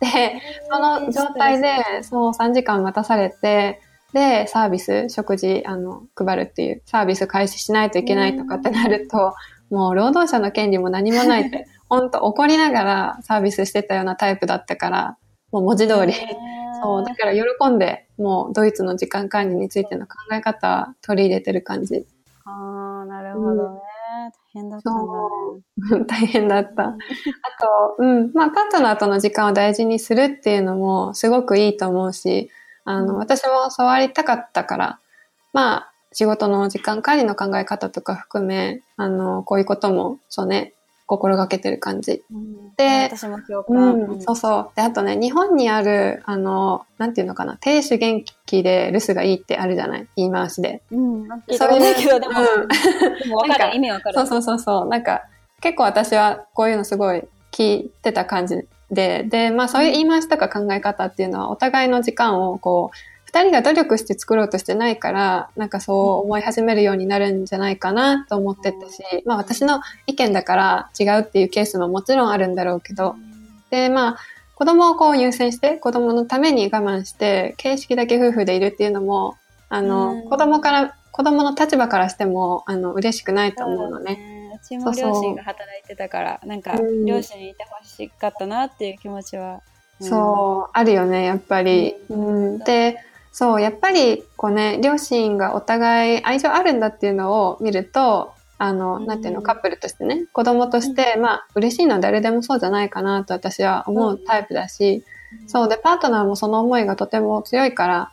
[0.00, 3.80] で、その状態で、そう、3時間待たされて、
[4.12, 9.34] で、サービス、食事、あの、配るっていう、サービス開始しないといけないとかってなると、
[9.70, 15.16] もう労働者の権利も何もないって、 ほんと怒りながらサービスしてたようなタイプだったから、
[15.52, 16.12] もう文字通り。
[16.82, 22.06] そう、だから喜んで、もうドイツの時間管理についての考え方取り入れてる感じ。
[22.44, 23.80] ああ、なるほどね。
[24.54, 25.02] 大変だったんだ
[25.98, 26.04] ね。
[26.06, 26.84] 大変だった。
[26.84, 26.96] あと、
[27.98, 32.50] うん、まあ、パートナーとの時間を大事にするっていうのもすごくいいと思うし、
[32.84, 35.00] あの、うん私もそうありたかったから、
[35.52, 40.72] まあ、仕事の時間管理の考え方とか含め、あの、こういうことも、そうね、
[41.08, 42.22] 心がけてる感じ。
[42.30, 44.18] うんで私も共う感。
[44.18, 44.70] ん、そうそう。
[44.76, 50.06] で、あとね、日本にある、あの、なんていうのかな、亭主元気で留守がいいってあるじゃない？
[50.14, 50.80] 言い回しで。
[50.92, 51.28] うん。
[51.28, 52.68] それたことないけど、でも、うん
[53.18, 53.48] でもわかる。
[53.48, 54.14] なんか意味わかる。
[54.14, 54.88] そうそうそうそう。
[54.88, 55.22] なんか、
[55.60, 62.96] 結構私はこういうのすごい聞いてた感じで、で、まあそういう言い回しとか考え方っていうのはお互いの時間をこう、
[63.28, 73.16] 二人が努力して作ろうとしてないから、なんかそう思い始めるようになるんじゃないかなと思ってたし、まあ私の意見だから違うっていうケースももちろんあるんだろうけど、
[73.68, 74.18] で、まあ、
[74.54, 79.36] 子供をこう優先して、子供のために我慢して、形式だけ夫婦でいるっていうのも、
[79.68, 84.16] あの、うん子供から、子供の立場からしても、あの、嬉しくないと思うのね。
[84.16, 84.58] ね。
[84.60, 89.60] うちも両親が働いてたから、なんかうん、両親にいてほしかったなっていう気持ちは。
[90.00, 91.94] そう、あるよね、やっぱり。
[92.08, 92.98] ううん、で、
[93.38, 105.04] そう、やっぱり、こうね、両親がお互い愛情あるんだっていうのを見ると、あの、うんなんていうの、カップルとしてね、子供として、まあ、嬉しいのは誰でもそうじゃないかなと私は思うタイプだし、
[105.42, 105.48] うん。
[105.48, 108.10] そうで、パートナーもその思いがとても強いから、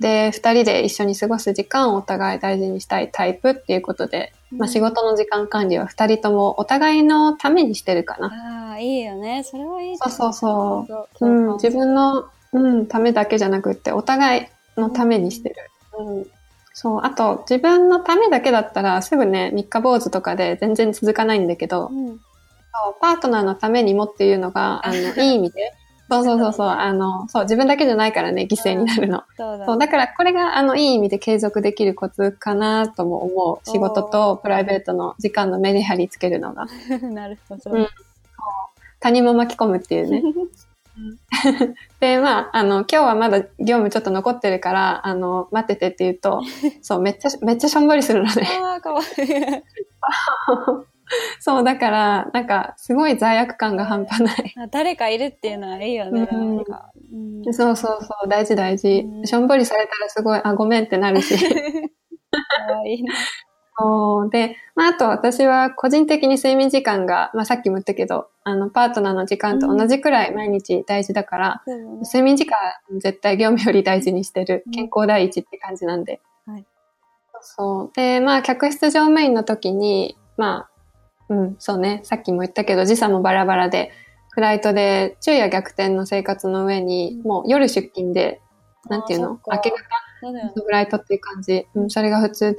[0.00, 8.70] で、二人で一緒に過ごす時間をお互い大事にしたいタイプっていうことで、まあ仕事の時間管理は二人ともお互いのためにしてるかな。
[8.70, 9.44] ああ、いいよね。
[9.44, 9.96] それはいい。
[9.98, 15.56] そうそうそうそううん、自分の、うん、ためだけじゃなくって、お互いのためにしてる。
[15.98, 16.26] うん。
[16.72, 22.08] そう、あと、自分のためだけだったら、すぐね、三日坊主とかで全然続かないんだけど、うん。
[22.08, 25.72] そうパートナーのためにもっていうのが、あの、 いい意味で、
[26.10, 29.22] そうそうそうそう、あの、そう、自分だけじゃないからね、犠牲になるの。
[29.38, 33.70] そうだそう、だからこれが、あの、いい意味で継続できるコツかなとも思う。
[33.70, 36.66] 仕事とプライベートの時間のメリハリつけるのが。
[37.02, 37.70] なるほど。
[37.70, 37.88] うん
[39.04, 40.22] 他人も巻き込むっていうね。
[42.00, 46.42] で、まあ、あの、今日はまだ業務ちょっと残ってるから、あの、待っててって言うと、
[46.82, 48.46] そう、めっちゃ、めっちゃしょんぼりするのね。
[48.62, 49.06] ああ、かわいい。
[51.38, 54.54] そう、だから、なんか、すごい罪悪感が半端ない。
[54.56, 56.28] あ誰かいるっていうのはいいよね。
[56.30, 57.16] うんなんかう
[57.50, 59.20] んそうそうそう、大事大事う。
[59.22, 61.36] んしょんぼりされたらすごい、あ、ごめんってなるし。
[61.38, 63.12] かわいいな。
[63.76, 72.56] そうで、まあ、あと私は個人的に睡眠時間が、まあ、さっきも言ったけど、あの、パートナーの時間と同じくらい毎日大事だから、うん睡眠時間
[73.00, 74.64] 絶対業務より大事にしてる。
[74.72, 76.20] 健康第一って感じなんで。
[76.46, 76.64] はい
[77.40, 77.90] そう。
[77.96, 80.68] で、まあ、客室乗務員の時に、ま
[81.28, 82.00] あ、うん、そうね。
[82.04, 83.90] さっきも言ったけど、時差もバラバラで、
[84.30, 88.40] フライトで昼夜逆転の生活の上に、うんもう夜出勤で、
[88.88, 89.40] なんていうの？
[89.50, 89.76] 明け方？
[90.20, 90.52] そうだよね。
[90.54, 91.66] フライトっていう感じ。
[91.74, 92.58] うん、それが普通で。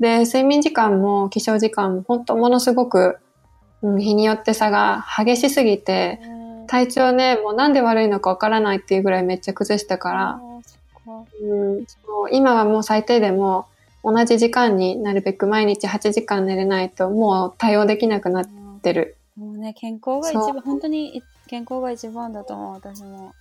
[0.00, 3.18] で、睡眠時間も起床時間も本当ものすごく、
[3.82, 10.40] うん、日によって差が激しすぎて、うん体調ね、もうなんで悪いのかわからないっていうぐらいめっちゃ崩したから、
[11.42, 13.66] うん、そう今はもう最低でも
[14.04, 18.48] 同じ時間になるべく毎日8時間寝れないともう対応できなくなっ
[18.82, 19.16] てる。
[19.36, 23.32] もうね、健康が一番、本当にい健康が一番だと思う、私も。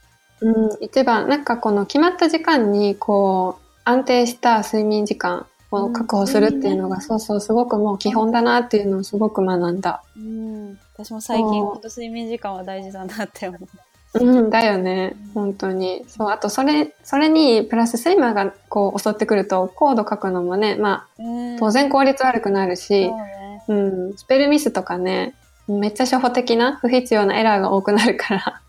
[0.42, 10.04] うん、一番、なんかこの決まった時間にこう安定した睡眠時間を確保するっていうのが、うんそうそうすごくもう基本だなっていうのをすごく学んだ。
[10.18, 10.80] うん。
[10.94, 13.68] 私も最近、本当睡眠時間は大事だなって思う。
[14.16, 15.16] うん、だよね。
[15.36, 16.04] 本当に。
[16.08, 23.64] そう、あとそれ、それにプラス睡魔がこう襲ってくるとコード書くのもね、まうんあ当然効率悪くなるし、そうね。
[23.68, 23.74] う
[24.14, 25.36] ん、スペルミスとかね、
[25.68, 28.62] めっちゃ初歩的な不必要なエラーが多くなるから、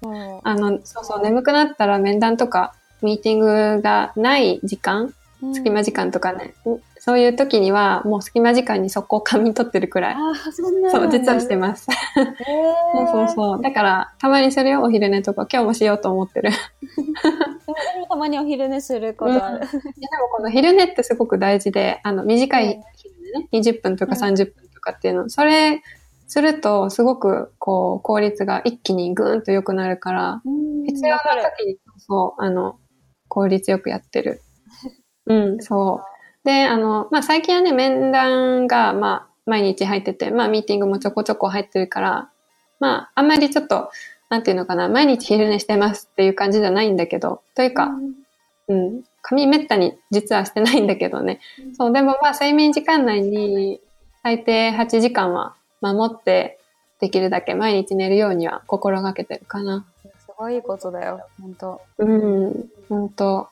[0.42, 6.52] あの、そうそう、眠くなったら面談とかミーティングがない時間、うん隙間時間とかね、
[7.02, 10.14] そういう時にはもう隙間時間に速攻仮眠取ってるくらい。
[10.14, 11.86] ああ、そんなそう、実はしてまます。
[11.86, 13.62] そうそうそう。
[13.62, 15.46] だから、たまにするよ、お昼寝とか。
[15.50, 16.50] 今日もしようと思ってる。
[16.50, 19.60] い私もたまにお昼寝することある。
[19.60, 25.82] やでもこの昼寝ってすごく大事で、あの、短い昼寝ね、20分とかうん30分とかっていうの、それ
[26.26, 30.42] すると、すごく、こう、効率が一気にぐーんと良くなるから、
[30.86, 31.22] 必要な
[31.58, 32.78] 時に、そう、あの、
[33.28, 34.42] 効率よくやってる。
[35.24, 36.09] うん、そう。
[36.44, 42.30] で、あの、まあ、最近はね、面談が、まあ、毎日入ってて、まあ、ミーティングもちょこちょこ入ってるから、
[42.78, 43.90] まあ、あんまりちょっと、
[44.28, 47.90] なんていうのかな、毎日昼寝してますっていう感じじゃないんだけど、というか、
[48.68, 51.40] うん、髪めったに実はしてないんだけどね。
[51.76, 53.80] そう、でもまあ、睡眠時間内に、
[54.22, 56.58] 最低8時間は守って、
[57.00, 59.86] できるだけ毎日寝るようには心がけてるかな。
[60.02, 61.80] すごいことだよ、本当。
[61.98, 63.48] うん、本当。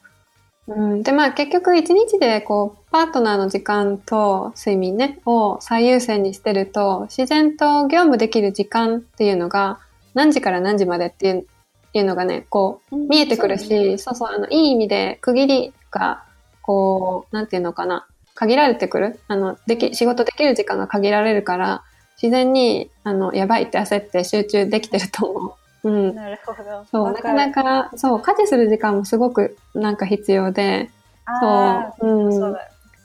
[0.69, 9.81] うん、で、まあ結局一日でこう、パートナーの時間と睡眠ね、を最優先にしてると、自然と業務できる時間っていうのが、
[10.15, 11.47] 何時から何時までっていう
[11.95, 16.25] いうのがね、こう、見えてくるし、そうそう、あの、いい意味で区切りが、
[16.63, 19.21] こう、なんていうのかな、限られてくる。
[19.29, 21.83] あの、でき、仕事できる時間が限られるから、
[22.21, 25.53] 自然に、あの、やばいって焦って集中できてると思う。
[25.85, 26.15] うん。
[26.15, 26.85] なるほど。
[26.91, 30.91] そう、なかなか、そう、家事する時間もすごくなんか必要で、
[31.25, 32.59] あそう、うん、ーそう。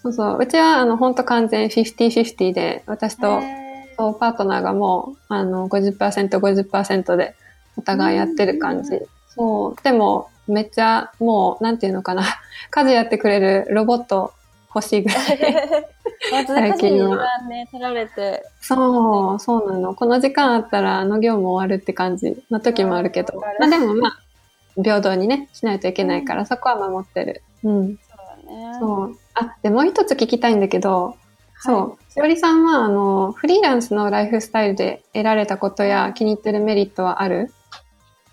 [0.04, 3.64] そうそう、うちはあの、本当完全50-50で、私と、へ
[3.98, 7.36] そう、パートナーがもう、あの、50%、50%で
[7.78, 9.00] お互いやってる感じ。
[9.30, 12.24] そう、でも、めっちゃ、もう、なんていうのかな、
[12.70, 14.34] 家事やってくれるロボット
[14.74, 15.18] 欲しいぐらい。
[16.48, 18.44] 最近は時間ね、取られて。
[18.62, 19.94] そう、そうなの。
[19.96, 23.40] この時間あったら、あの業務終わるって感じの時もあるけど。
[23.60, 24.20] まあでもまあ、
[24.82, 27.42] 平等にね、しないといけないから、そこは守ってる。
[27.64, 27.98] うん。
[27.98, 28.80] そうだね。
[28.80, 29.18] そう。
[29.36, 31.16] あ、で、もう一つ聞きたいんだけど、
[31.60, 32.12] そう。
[32.12, 37.52] しおりさんは、あの、フリーランスのライフスタイルで得られたことや気に入ってるメリットはある？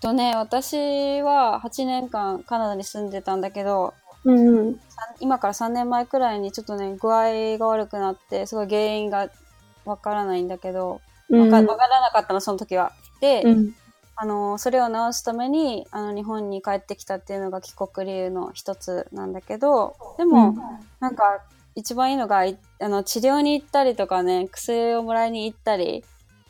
[0.01, 3.93] とね、私は8年間カナダに住んでたんだけど、
[4.25, 4.79] うんうん。
[5.19, 9.29] 今から3年前くらいにちょっとね、具合が悪くなって、すごい原因が
[9.85, 12.91] わからないんだけど、わかわからなかったの、その時は。
[13.19, 13.75] で、うん。
[14.15, 20.55] あの、それを治すために、あの、日本に帰ってきたっていうのが帰国理由の一つなんだけど、でも、うん
[20.99, 21.41] なんか、
[21.73, 26.03] 一番いいのが、いあの、治療に行ったりとかね、薬をもらいに行ったり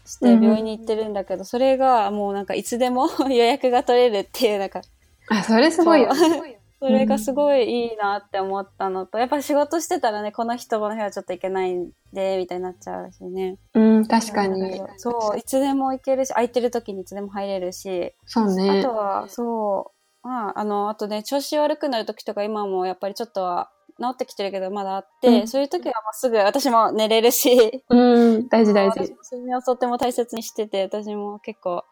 [0.06, 4.82] してうん病院に行ってるんだけど、それがもうなんかいつでも 予約が取れるっていう、なんか、
[5.30, 6.61] あ、それすごいよね。
[6.82, 13.60] それがすごいいいなって思ったのと、やっぱ仕事してたらね、この人この日はちょっと行けないんで、みたいになっちゃうしね。
[13.76, 14.82] うん、確かに。
[14.98, 18.96] そう、いつでも行けるし、空いてる時にいつでも入れるし、そうねあと。
[18.96, 19.92] は、そ
[20.24, 29.02] う、まあ、あの、あとね、調子悪くなる時とか今もやっぱりちょっとは治ってきてるけどまだあって、うんそういう時はまあすぐ私も寝れるし、うん、大事大事。
[29.02, 31.84] 睡眠をとっても大切にしてて、私も結構、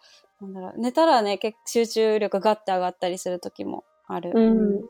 [0.42, 4.32] なんだろう、寝たらね、結構集中力ガッて上がったりする時もある。
[4.36, 4.82] うん。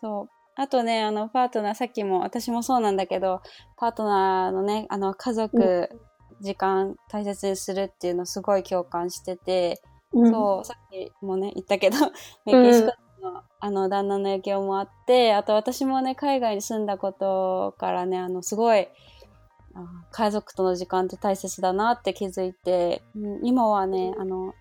[0.00, 0.28] そう。
[0.54, 3.42] あとね、あの、パートナー、さっきも、私もそうなんだけど、
[3.76, 5.88] パートナーのね、あの、家族、
[6.40, 9.80] 時間大切にするっていうのすごい共感してて、
[10.12, 11.96] うんそう、さっきもね、言ったけど、
[12.46, 12.86] メキシコ
[13.22, 18.88] の、あの、旦那の影響もあって、あと私もね、海外に住んだことからね、あの、すごい、
[19.74, 24.54] あ家族との時間って大切だなって気づいて、うん今はね、あの、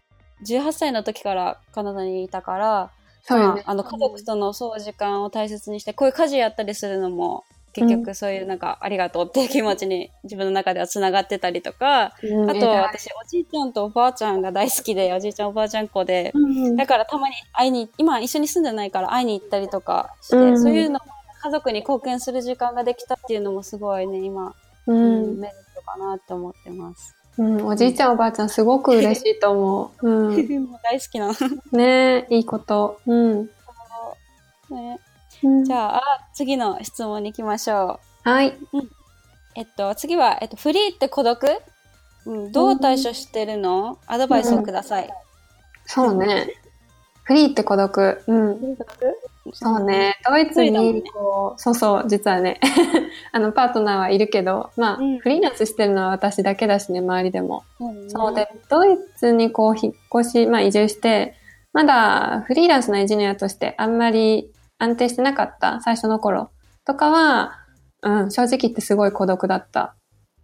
[0.45, 2.91] 18歳の時からカナダにいたから、
[3.23, 3.63] そうよね。
[3.65, 12.49] まあ、あの家族とのそう時間を大切にして、こういう家事やったりするのも、結局そういうなんか、ありがとうっていう気持ちに自分の中ではつながってたりとか、うん。
[12.49, 20.61] あと私、おじいちゃんとおばあちゃんが大好きで、おじいちゃんおばあちゃん子で、うんだからたまに会いに、今一緒に住んでないから会いに行ったりとかして、うん。
[20.61, 20.99] そういうのも
[21.43, 24.55] 家族に貢献する時間ができたっていうのもすごいね、今、
[24.87, 27.16] ううんんメリットかなって思ってます。
[27.37, 30.09] うん、おじいちゃんおばあちゃんすごく嬉しいと思う。
[30.09, 30.71] うん。
[30.83, 31.33] 大好きなの。
[31.71, 32.99] ねいいこと。
[33.05, 33.45] うん。
[34.69, 34.99] ね、
[35.43, 36.01] うんじゃあ、
[36.33, 38.49] 次の質問に行きましょはい。
[38.49, 38.55] う。
[39.55, 41.47] えっと、次は、えっと、フリーって孤独？
[42.25, 45.09] うん、どう対処してるの、アドバイスをください。
[45.85, 46.49] そうね。
[47.23, 48.21] フリーって孤独。
[48.27, 48.77] うん。
[49.53, 50.15] そうね。
[50.27, 52.59] ドイツに、こう、そうそう、実はね、
[53.31, 57.63] あの、パートナーはいるけど、まあ、うんフリーランスしてるのは私だけだしね、周りでも。
[57.79, 58.09] うん。
[58.09, 61.35] そうで、ドイツにこう、引っ越し、まあ、移住して、
[61.73, 66.49] まだフリーランスのエンジニアとしてあんまり安定してなかった、最初の頃
[66.85, 67.59] とかは、
[68.01, 69.95] うん、正直言ってすごい孤独だった。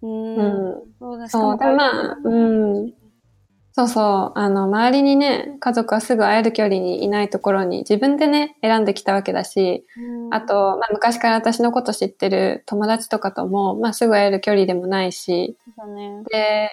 [0.01, 0.35] うん。
[0.35, 2.93] うんそうですそう、でもまあ、うん。
[3.75, 4.39] そうそう。
[4.39, 9.83] あの、周りにね、家族はすぐ会える距離にいないところに自分でね、選んできたわけだし、
[10.29, 15.57] あと、まあ、昔から私のこと知ってる友達とかとも、まあ、すぐ会える距離でもないし。
[16.31, 16.69] で、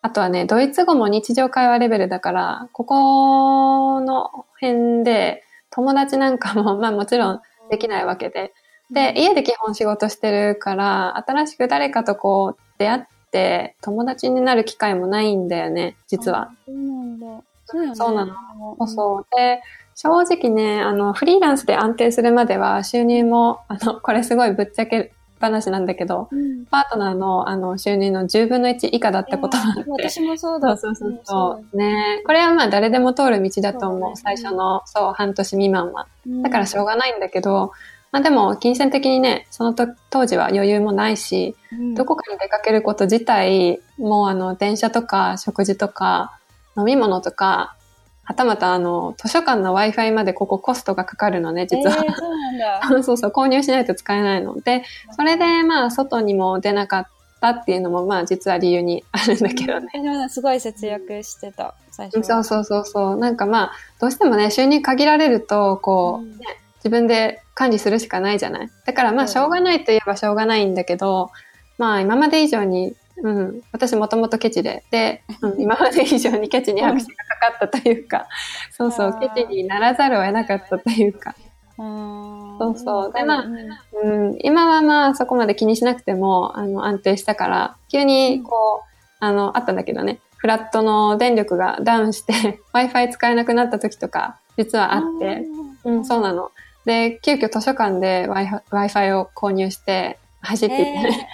[0.00, 8.52] あとはね、ドイツ語も日常会話レベルだから、ここの辺で友達なんかも、 まあもちろんできないわけで。
[8.92, 13.02] で、家で基本仕事してるから、新しく誰かとこう出会っ
[13.34, 16.42] て友達になる機会もないんだよね、実は。
[16.42, 16.52] あ。
[16.66, 17.96] そうなんだ。
[17.96, 18.34] そうなの。
[18.78, 19.26] そうそう。
[19.36, 19.60] で、
[19.96, 26.64] 正直ね、あの、フリーランスで安定するまでは収入も、あの、 これすごいぶっちゃけ話なんだけど、うん。
[26.66, 29.90] パートナーのあの収入の10分の1以下だったこともあって。
[29.90, 30.76] 私もそうだ。
[30.76, 31.76] そうそうそうそう。
[31.76, 34.16] ねこれはまあ誰でも通る道だと思う。
[34.16, 36.06] そうだね最初の、そう、半年未満は。
[36.26, 37.72] うんだからしょうがないんだけど、
[38.14, 46.38] まあでも、金銭的にね、そのと当時は余裕もないし、うんどこかに出かけること自体、もうあの、電車とか食事とか、
[46.76, 47.74] 飲み物とか、
[48.22, 51.96] はたまたあの、図書館の Wi-Fi までここコストがかかるのね、実は。
[52.04, 52.80] えーそうなんだ。
[53.02, 54.84] そうそう、購入しないと使えないので、
[55.16, 57.06] それでまあ、外にも出なかっ
[57.40, 59.90] たっていうのもまあ、実は理由にあるんだけどね。
[60.28, 62.22] すごい節約してた、最初は。
[62.22, 63.16] そうそうそうそう。
[63.16, 66.46] なんかまあ、どうしてもね、収入限られると、こう、うんね、
[66.84, 68.70] 自分で管理するしかないじゃない？
[68.84, 71.30] だからまあ、しょうがないといえばしょうがないんだけど、
[71.78, 77.08] まあ、今まで以上に、うん、私もともとケチで、で、うん、 今まで以上にケチに拍手が
[77.40, 78.26] かかったというか、
[78.70, 81.34] そうそう、ケチにならざるを得なかったというか、
[81.78, 82.56] うん。
[82.58, 83.12] そうそう。
[83.12, 95.46] でまあうんうん、今はまあそこまで気にしなくても、あの、安定したから、急にこう、あの、あったんだけどね、フラットの電力がダウンして、 Wi-Fi 使えなくなった時とか、実はあって、
[95.84, 96.50] うん、そうなの。
[96.84, 101.28] で、急遽図書館で Wi-Fi を購入して、走っていってね。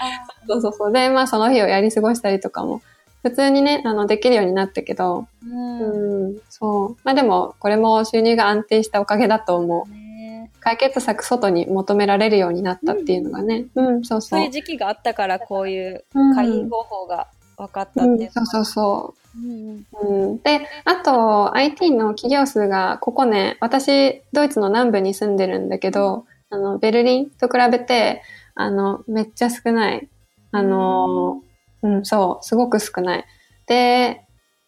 [0.44, 0.92] え そうそうそう。
[0.92, 2.80] で、まあその日をやり過ごしたりとかも、
[3.22, 6.96] 普通にね、あの、できるようになったけど、ーうんうん、そう。
[7.04, 9.90] まあでも、これも収入が安定したおかげだと思う。
[9.90, 13.64] ね解決策外に求められるようになったっていうのがね。
[13.74, 14.50] うん、そうそそうういう。
[14.50, 18.30] 時期があったから、こういううん回避方法が分かったうんっていう。
[18.32, 20.06] そうそうそうんう。
[20.32, 28.22] うん、で、あと、IT の企業数が、ここね、私、ドイツの南部に住んでるんだけど、あの、ベルリンと比べて、
[28.54, 30.08] あの、めっちゃ少ない。
[30.52, 31.42] あの、
[31.82, 33.24] うん、そう、すごく少ない。
[33.66, 34.26] で、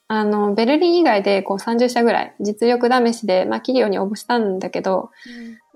[0.08, 5.10] あの、ベルリン以外でこう30社ぐらい実力試しで、まあ企業に応募したんだけど、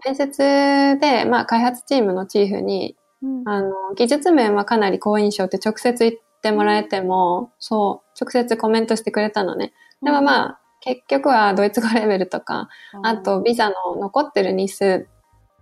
[0.04, 9.72] 面接で、まあ開発チームのチーフに、うんあの、技術面はかなり好印象って直接言ってもらえても、そう、直接コメントしてくれたのね。
[10.02, 12.68] でもまあ、結局はドイツ語レベルとか、
[13.02, 15.06] あと、ビザの残ってる日数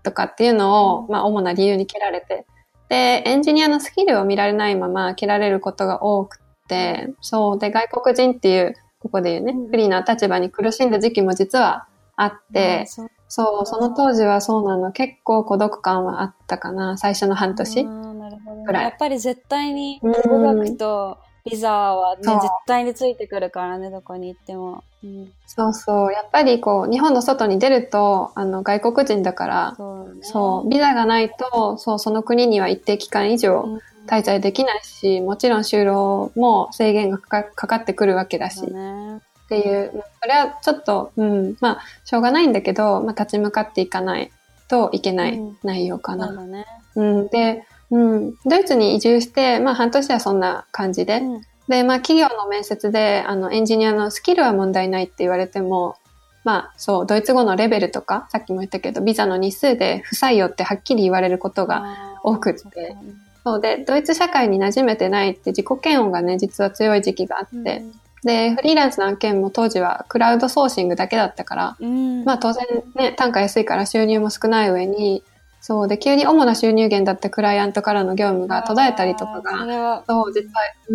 [0.03, 2.47] とかっていうのを、まあ、主な理由に蹴られて、
[2.89, 6.39] で、エンジニアのスキルを見られないまま蹴られることが多く
[6.69, 11.87] て、そう、で、外国人っていう、ここで言うねうん、不利な立場に苦しんだ時期も実は
[12.17, 12.87] あって、
[13.29, 13.67] そう。
[13.67, 17.81] その当時はそうなの、結構孤独感はあったかな、最初の半年。
[17.81, 18.65] あーなるほどね。
[18.65, 18.85] ぐらい。
[18.85, 20.13] やっぱり絶対にうん。
[20.13, 22.37] 語学とビザはね、絶
[22.67, 24.83] 対についてくるからね、どこに行っても。
[25.03, 30.23] うん、そうそう、やっぱりこう、日本の外に出ると、あの、外国人だから、そうね。
[30.23, 39.21] そう、ビザがないと、そう、その国には一定期間以上うん滞在できないし、もちろん就労も制限がかかかかってくるわけだし、そうっね。
[39.49, 44.31] ていう、それはちょっと、うん、まあ、しょうがないんだけど、まあ、立ち向かっていかない
[44.69, 46.29] といけないうん内容かな。
[46.29, 46.67] そうだね。
[46.97, 55.97] うん、で、うん、ドイツに移住して、まあ半年はそんな感じで、うん、で、まあ企業の面接で、あの、エンジニアのスキルは問題ないって言われても、
[56.45, 62.97] まあそう、ドイツ語のレベルとか、さっきも言ったけど、ビザの日数で不採用ってはっきり言われることが多くって、
[63.45, 67.93] そうで、ドイツ社会に馴染めてないって自己嫌悪がね、実は強い時期があって、うん。
[68.25, 72.65] で、フリーランスの案件も当時はクラウドソーシングだけだったから、うん、まあ当然
[72.95, 75.23] ね、単価安いから収入も少ない上に、
[75.67, 75.89] そう。
[75.89, 80.61] で、急に主な収入源だったクライアントからの業務が途絶えたりとかが、そう、実は、
[80.91, 80.95] う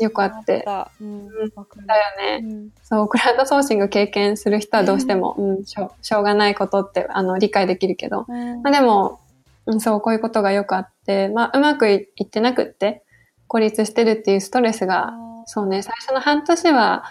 [0.00, 0.64] ん、よくあって。
[1.00, 8.26] うん、だよね、うん、そう、クラウドソーシング経験する人はどうしても、うん、しょしょうがないことって、あの、理解できるけど、
[8.64, 9.20] まあでも、
[9.66, 13.04] うん、そう、こういうことがよくあって、まあ、うまくいってなくって、
[13.46, 15.12] 孤立してるっていうストレスが、
[15.46, 17.04] そうね、最初の半年は、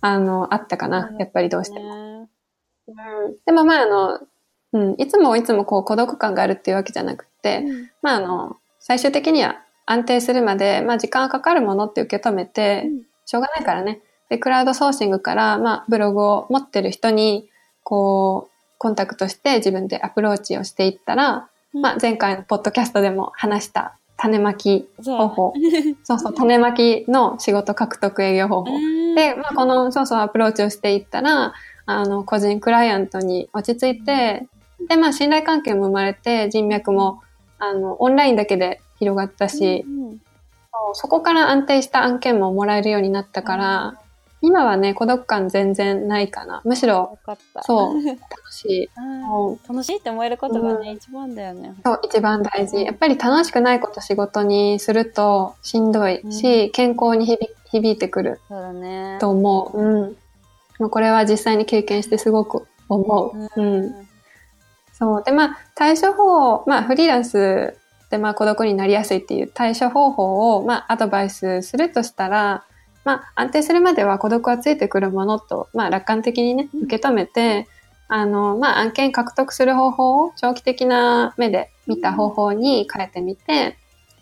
[0.00, 1.10] あの、あったかな。
[1.18, 2.28] やっぱりどうしても。
[2.86, 4.20] うん、でもまあ、あの、
[4.72, 14.00] うん、いつもいつもこう孤独感があるっていうわけじゃなくて、うん、まああの、最終的には安定するまで、まあ時間がかかるものって受け止めて、うん、しょうがないからね。
[14.28, 17.48] で、クラウドソーシングから、まあブログを持ってる人に、
[17.82, 25.52] こう、コンタクトして自分でアプローチをしていったら、うん、まあ前回のポッドキャストでも話した種まき方法。
[26.04, 28.70] そうそう、種まきの仕事獲得営業方法。
[29.14, 31.52] で、まあ、この、そうそう、アプローチをしていったら、
[31.86, 34.46] あの、個人クライアントに落ち着いて、
[34.88, 37.20] で、まあ、信頼関係も生まれて、人脈も、
[37.58, 39.84] あの、オンラインだけで広がったし、
[40.94, 43.98] そこから安定した案件ももらえるようになったから、
[44.44, 46.62] 今はね、孤独感全然ないかな。
[46.64, 47.16] むしろ、
[47.62, 48.18] そう、 楽
[48.52, 48.90] しい。
[49.68, 51.74] 楽しいって思えることがね、うん、一番だよね。
[51.84, 52.84] そう、一番大事。
[52.84, 58.40] やっぱり楽しくないこと仕事にするとしんどいし、うん、健康に響響いてくる。
[58.48, 59.18] そうだね。
[59.20, 59.80] と思う。
[59.80, 60.90] うん。
[60.90, 63.60] これは実際に経験してすごく思う。
[63.60, 64.08] うん。
[65.06, 65.24] うん、そう。
[65.24, 67.76] で、まあ、対処法、まあ、フリーランス
[68.10, 72.64] でまあ孤独になりやすいっていう対処方法を、まあ、アドバイスするとしたら、
[73.04, 77.66] まあ、安定するまでは孤独はついてくるものと、まあ、楽観的にね、受け止めて、
[78.08, 83.78] あの、まあ、案件獲得する方法を長期的な目で見た方法に変えてみて、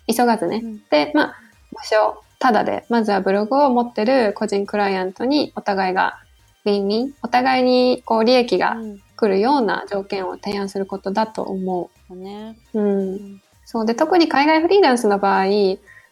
[0.07, 0.63] 急がずね。
[0.91, 1.35] で、まあ、
[1.73, 6.21] 場所、ただで、まずはブログを持ってる個人クライアントにお互いが
[6.65, 8.77] ウィンウィン、お互いにこう利益が
[9.21, 12.17] 来るような条件を提案することだと思う。
[12.17, 13.43] ね、うん。
[13.67, 15.45] そうで、特に海外フリーランスの場合、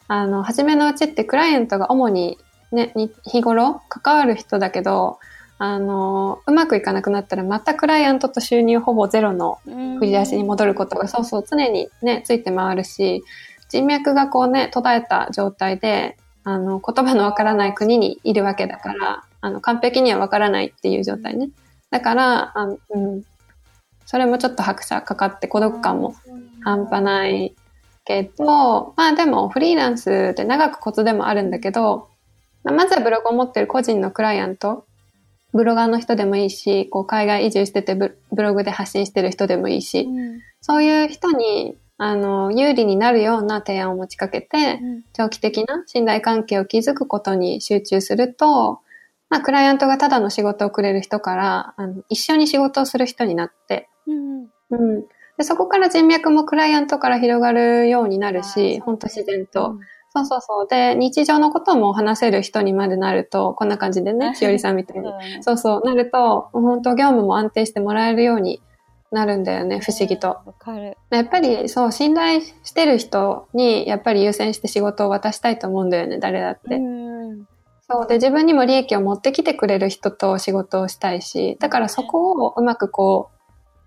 [0.09, 2.39] あの、初めのうちってクライアントが主に
[2.71, 2.93] ね、
[3.25, 5.19] 日頃関わる人だけど、
[5.57, 13.25] あの、うまくいかなくなったらまたクライアントと収入ほぼゼロの振り出しに戻ることが、そうそう常にね、ついて回るし、
[13.71, 21.49] 人脈がこうね、途絶えた状態で、あの、言葉のわからない国にいるわけだから、あの、完璧にはわからないっていう状態ね。
[21.91, 23.23] だから、あうん。
[24.07, 26.15] それもちょっと拍車かかって孤独感も
[26.63, 27.55] 半端ない
[28.07, 32.09] けど、まあでもフリーランスで長くコツでもあるんだけど、
[32.65, 34.87] まずはブログを持ってる個人のクライアント、
[35.53, 48.81] ブロガーの人でもいいし、こう海外移住しててブログで発信してる人でもいいし、うん、そういう人にあの有利になるような提案を持ちかけて、うん、長期的な信頼関係を築くことに集中すると、
[49.31, 55.07] まあ、クライアントがただの仕事をくれる人から、あの一緒に仕事をする人になって、うん、うん、
[55.37, 59.77] でそこから人脈もクライアントから広がるようになるし、ほんと自然と。
[60.11, 60.67] そうそうそう。
[60.69, 65.13] で、日常のことも話せる人にまでなると、こんな感じでね、しおりさんみたいに。
[65.43, 68.63] そうそう、なると、本当業務も安定してもらえるように
[69.13, 70.29] なるんだよね、不思議と。
[70.29, 70.97] わかる。
[71.11, 76.79] やっぱり、そう、信頼してる人に、やっぱり優先して仕事を渡したいと思うんだよね、誰だって。
[77.91, 78.07] そう。
[78.07, 83.31] で、自分にも利益を持ってきてくれる人と仕事をしたいし、だからそこをうまくこ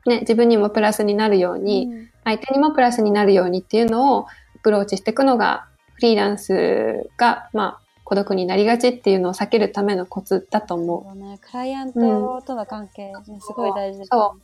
[0.06, 1.90] う、ね、自分にもプラスになるように、
[2.24, 11.18] 相手にもプラスになるようにっていうのをアプローチしていくのがフリーランスが、まあ、孤独になりがちっていうのを避けるためのコツだと思う。
[11.18, 14.42] ね、クライアントとの関係、ね、すごい大事です、ね、そう。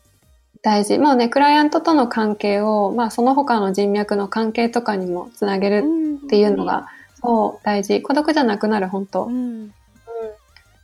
[0.61, 0.97] 大事。
[0.99, 5.83] もうね、クライアントとの関係を、まあ、その他の人脈の関係とかにもつなげる
[6.25, 6.87] っていうのが、
[7.21, 8.01] そう、大事。
[8.01, 9.25] 孤独じゃなくなる、本当。
[9.25, 9.73] うん、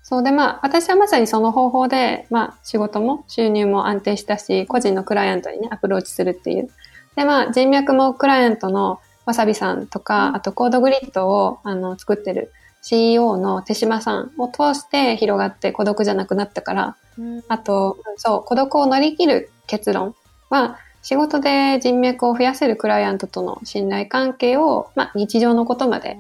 [0.01, 6.69] そうで、まあ、私はまさにその方法で、まあ、仕事も収入も安定したし、個人のクライアントにね、アプローチするっていう。
[7.15, 20.15] で、まあ、人脈もクライアントのわさびさんとか、あとコードグリッドをあの作ってる CEO の手島さんを通して広がって孤独じゃなくなったから、うん、あと、そう、孤独を乗り切る結論
[20.49, 26.17] は、仕事で人脈を増やせるクライアントとの信頼関係を、まあ、日常のことまで、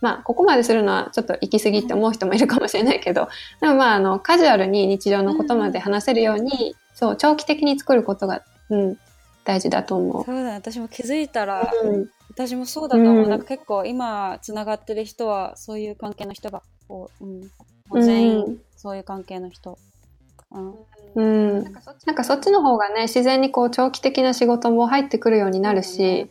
[0.00, 3.28] まあ、ここまでするのはちょっと行き過ぎって思う人もいるかもしれないけど、
[3.60, 8.98] でもまあ、あの、カジュアルに日常のことまで話せるように、そう、長期的に作ることが、うん、
[9.44, 10.24] 大事だと思う。
[10.24, 13.24] そうだ、私も気づいたら、うん、私もそうだと思う。
[13.24, 13.30] うん。
[13.30, 17.48] なんか結構今つながってる人はそういう関係の人が、こううん、も
[17.92, 19.78] う全員そういう関係の人。
[20.52, 20.74] うん
[21.14, 21.64] うん。
[21.64, 21.70] な
[22.12, 26.30] んかそっちの方がね、自然にこう長期的な仕事も入ってくるようになるし、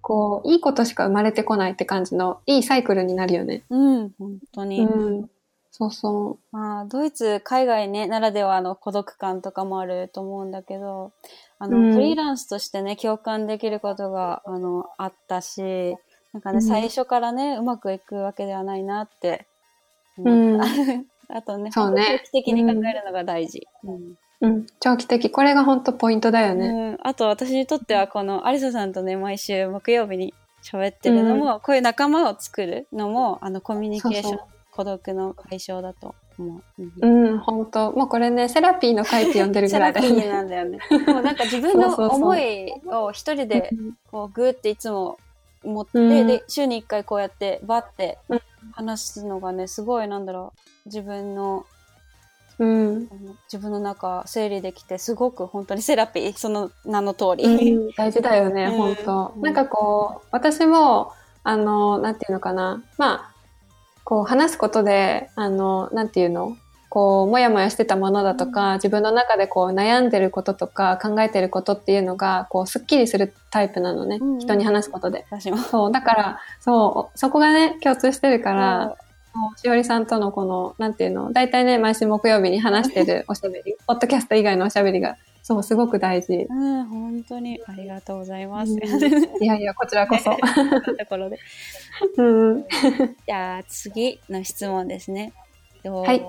[0.00, 3.64] こう、いいことしか生まれてこないって感じの、いいサイクルになるよね。
[3.70, 4.80] うん、本当に。
[4.82, 5.30] うん。
[5.70, 11.12] そうそまあ、ドイツ、海外ね、ならではの孤独感とかもあると思うんだけど、
[11.58, 15.96] あの、うんフリーランスとしてね、共感できることが、あの、あったし、
[16.32, 19.46] なんかね、うん最初からね、うまくいくわけではないなって。
[20.18, 20.60] うん。
[21.28, 23.66] あとね、そうね長期的に考えるのが大事。
[23.84, 24.66] うんうん。
[24.80, 25.30] 長期的。
[25.30, 26.68] これが本当ポイントだよね。
[26.68, 36.82] うん、あと私にとってはこのアリサさんとね毎週木曜日に喋ってるのも、こういう仲間を作るのもあのコミュニケーションそうそう孤独の解消だと思う。
[37.02, 40.32] うんうん、本当もうこれね、セラピーの会って呼んでるぐセラピーらいだよね。
[40.32, 40.78] なんだよね。
[41.06, 43.70] もうなんか自分の思いを一人で
[44.10, 45.18] こうグーっていつも
[45.62, 48.40] 持って、うんで週に一回こうやってバッてうん
[48.72, 50.52] 話すのがねすごいなんだろ
[50.86, 51.66] う自分の
[52.58, 53.08] うん。
[53.52, 57.44] 自分の中整理できてすごく本当にセラピーその名の通り。
[57.44, 61.12] うん大事だよね、うん本当うんなんかこう、私も、
[61.42, 62.82] あの、なんていうのかな。
[62.96, 63.34] まあ、
[64.04, 66.56] こう話すことで、あの、なんていうの？
[66.94, 74.18] こう、もやもやしてたものだとか、自分の中でこう悩んでることとか考えてることっていうのが、こう、すっきりするタイプなのね。
[74.20, 75.26] うん人に話すことで。
[75.28, 75.56] 私も。
[75.56, 78.96] そう、だから、そう、そこがね、共通してるから、
[79.56, 86.46] しおりさんとのこの、なんていうの、大体ね、毎週木曜日に話してるおしゃべり、ポッドキャスト以外のおしゃべりが、そう、すごく大事。
[86.48, 88.72] うん、本当にありがとうございます。
[88.72, 90.30] うんいやいや、こちらこそ。
[90.30, 91.40] ところで。
[92.16, 92.64] うん。
[93.26, 95.32] じゃあ次の質問ですね。
[95.84, 96.24] とはい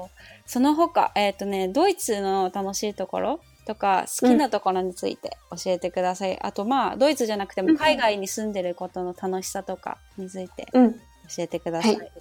[0.45, 6.39] その他、えっ、とね、ドイツの楽しいところとか好きなところについて教えてください。
[6.41, 10.93] あとまあ、ドイツじゃなくても海外に住んでることの楽しさとかについてうん。
[10.93, 10.99] 教
[11.39, 11.95] えてください。
[11.97, 12.11] はい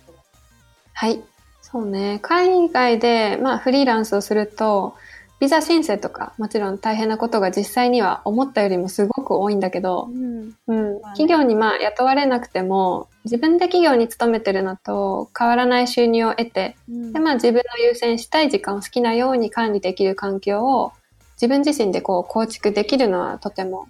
[0.95, 1.23] はい。
[1.61, 2.21] そうね。
[2.23, 4.95] 海外で、まあ、フリーランスをすると、
[5.41, 10.57] ビザ申請とか、もちろん大変なことが実際には思ったよりもすごく多いんだけど、うん。
[10.67, 17.13] うん、企業にまあ雇われなくても、自分で企業に勤めてるのと変わらない収入を得て、うん。
[17.13, 20.93] でまあ自分の優先したい時間を好きなように管理できる環境を
[21.35, 23.89] 自分自身でこう構築できるのはとても、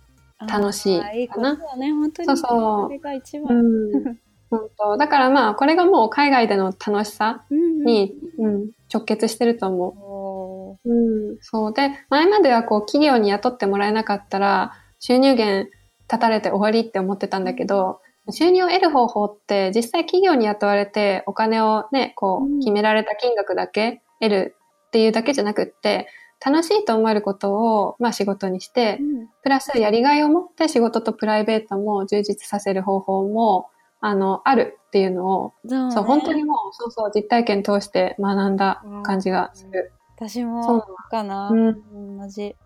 [0.49, 2.26] 楽しいあーいいこかなとだね、本当に。
[2.26, 2.86] そうそう。
[2.86, 3.59] それが一う番。
[3.59, 4.18] ん、
[4.51, 4.97] 本当。
[4.97, 10.04] だからまあこれがもう海外での楽しさうんに、うん、直結してると思う。
[10.87, 10.95] おう
[11.35, 11.72] ん、そう。
[11.72, 15.68] で、前まではこう企業に雇ってもらえなかったら、収入源
[16.11, 24.57] 立たれて終わりって思ってたんだけど、収入を得る方法って実際企業に雇われてお金をね、こうんう決められた金額だけ得る
[24.87, 26.09] っていうだけじゃなくって、
[26.45, 29.01] 楽しいと思えることを、まあ仕事にして
[29.43, 33.68] プラスやりがいを持って仕事とプライベートも充実させる方法も、
[34.01, 39.93] あの、あるっていうのを、そうねそう、本当にもう、そうそう、実体験通して学んだ感じがする。
[39.97, 41.49] 私そうもかな。
[41.51, 42.57] うん同じ。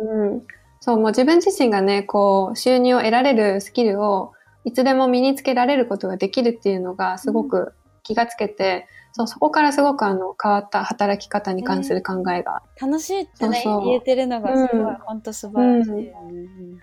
[0.00, 0.42] うん。
[0.80, 4.32] そう、もう自分自身がね、こう、収入を得られるスキルを、
[4.64, 12.62] いつでも身につけられることができるっていうのが、すごく気がつけて、そう、そこからすごくあの、変わった働き方に関する考えが。
[12.80, 16.12] 楽しいってね、そうそう言えてるのがすごい、うん本当素晴らしいよね。
[16.30, 16.78] うん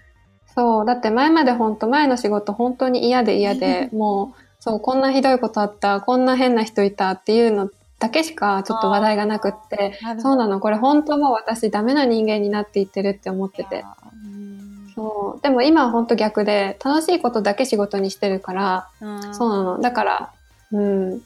[0.55, 7.69] そう、だって前まで本当前の仕事本当に嫌で嫌で、 もう、そう、こんなひどいことあった、こんな変な人いたっていうの
[8.01, 13.85] だけしかちょっと話題がなくって、そうなの、これ本当もう私ダメな人間になっていってるって思ってて。
[14.25, 15.41] うんそう。
[15.41, 19.79] でも今は本当逆で、楽しいことだけ仕事にしてるから、うんそうなの。
[19.79, 20.31] だから、
[20.71, 21.21] うん。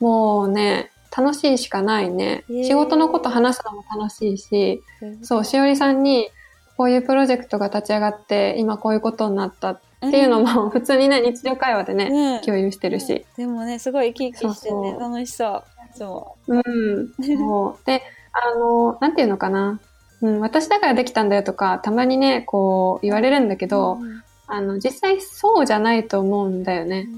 [0.00, 2.44] もうね、楽しいしかないね。
[2.48, 4.82] 仕事のこと話すのも楽しいし、
[5.22, 6.28] そう、しおりさんに、
[6.76, 13.24] こういうプロジェクトが立ち上がって、今こういうことになったっていうのも、普通にね、日常会話でね、うん共有してるし。
[13.36, 15.64] でもね、すごい生き生きしてね、そうそう楽しそう。
[15.94, 17.12] そうん。
[17.38, 17.86] そう。
[17.86, 19.80] で、あの、なんていうのかな。
[20.20, 23.68] うん、私だからできたんだよとか、たまにね、こう言われるんだけう。
[23.68, 24.22] ど、うん
[24.52, 27.08] あの、実際そうじゃないと思うんだよね。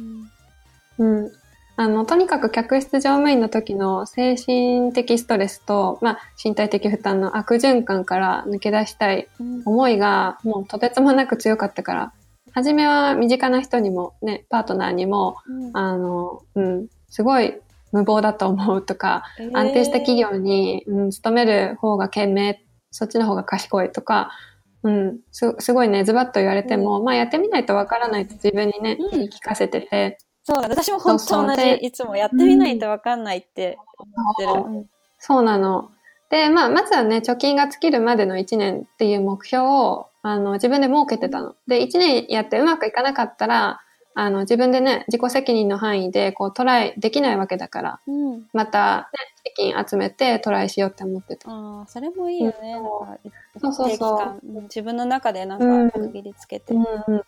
[0.99, 1.33] うん。
[1.77, 12.13] あの、とにかく客室乗務員の時の精神的ストレスと、まあ、身体的負担の悪循環から抜け出したいうん思いがもうとてつもなく強かったから、
[12.53, 17.55] 初めは身近な人にもね、パートナーにも、うんあの、うん、すごい
[17.95, 22.57] 無謀だと思うとか、えー安定した企業に、うん、勤める方が賢明、
[22.91, 24.31] そっちの方が賢いとか、
[24.83, 31.63] うん、すすごいね、ズバッと言われても、まあやってみないとわからないと自分にね、うん聞かせてて、そうだ、私も本当同じ。
[31.77, 34.77] いつもやってみないとわかんないって思ってる。
[34.79, 34.87] うん
[35.27, 35.91] そうなの。
[36.29, 41.55] で、まあ、まずはね、貯金が尽きるまでの1年っていう目標を、あの、自分で設けてたの。
[41.67, 43.81] で、1年やってうまくいかなかったら、
[44.17, 48.47] あの、自分でね、自己責任の範囲で、こう、トライできないわけだから、うん。
[48.53, 51.51] また、ね、資金集めてトライしようって思ってた。
[51.51, 52.55] ああ、それもいいよね。
[52.61, 53.19] うんなんか、
[53.61, 56.75] そうそうそう自分の中でなんうんか区切りつけて。
[56.75, 57.23] うんうん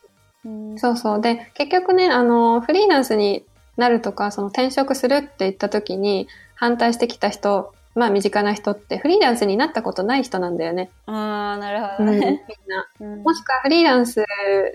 [0.45, 1.20] うんそうそう。
[1.20, 3.45] で、結局ね、あの、フリーランスに
[3.76, 10.91] なるとか、その転職するって言った時に、反対してきた人、まあ身近な人って、フリーランスになったことない人なんだよね。
[11.07, 12.45] ああ、なるほうん、みんどね。
[12.68, 12.87] な。
[13.01, 14.24] うんもしくはフリーランス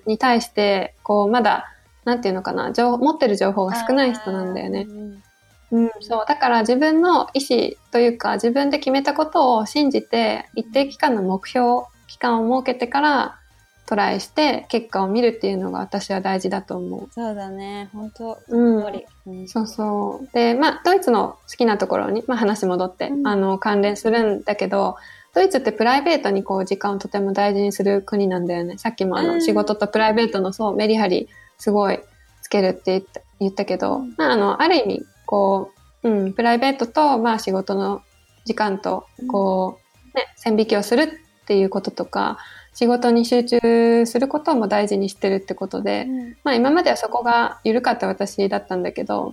[0.05, 1.72] に対して、こう、まだ、
[2.06, 4.88] なんていうのかな、情持ってる情報が少ない人なんだよね。
[4.89, 5.24] うん
[5.72, 6.26] うん、そう。
[6.28, 13.38] だから自分の意思というか、自分で決めたことを信じて、一定期間の目標、期間を設けてから、
[13.86, 17.89] トライして、結果を見るっていうのが私は大事だと思そうだね。
[17.91, 18.58] 本当う。
[18.58, 19.04] うん。
[19.28, 20.30] うんそうそう。
[20.34, 24.95] で、まあ、ドイツの好きなところに、まあ話戻って、うんあの、関連するんだけど、
[25.34, 28.78] ドイツってプライベートにこう時間をとても大事にする国なんだよね。
[28.78, 31.28] さっきもあの、うん仕事とプライベートのそう、メリハリ、
[31.62, 31.99] すごい
[32.41, 33.03] つけるって
[33.39, 38.01] 言ったけど、うんまあ、あの、ある意味、こう、うん、プライベートと、まあ仕事の
[38.45, 39.78] 時間と、こ
[40.12, 41.07] う、ね、線引きをするっ
[41.45, 42.39] ていうこととか、
[42.74, 49.32] 仕事に集中することも大事にしてるってことで、うんまあ今まではそこが緩かった私だったんだけど、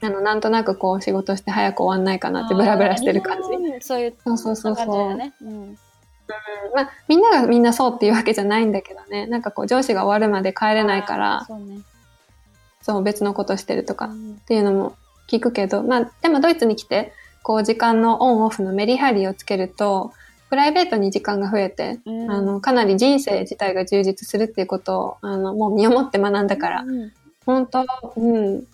[0.00, 3.42] あの、なんとなくこう仕事して早く終わんないかなってブラブラしてる感じ。
[3.54, 5.18] うんそういうそうそうそうそう。
[6.28, 6.74] うん。
[6.74, 11.80] まあみんながみんなそうっていうわけじゃないんだけどね、なんかこう上司が終わるまで帰れないから、そうね。
[12.82, 14.34] そう別のことしてるとかっうん。
[14.46, 14.96] ていうのも
[15.28, 17.12] 聞くけど、まあでもドイツに来て、
[17.42, 20.12] こう時間のオンオフのメリハリをつけると、
[20.50, 22.30] プライベートに時間が増えて、うん。
[22.30, 27.12] あの、かなり人生自体が充実するっていうことを、あの、もう身をもって学んだから、うん。
[27.46, 28.66] 本当、うん。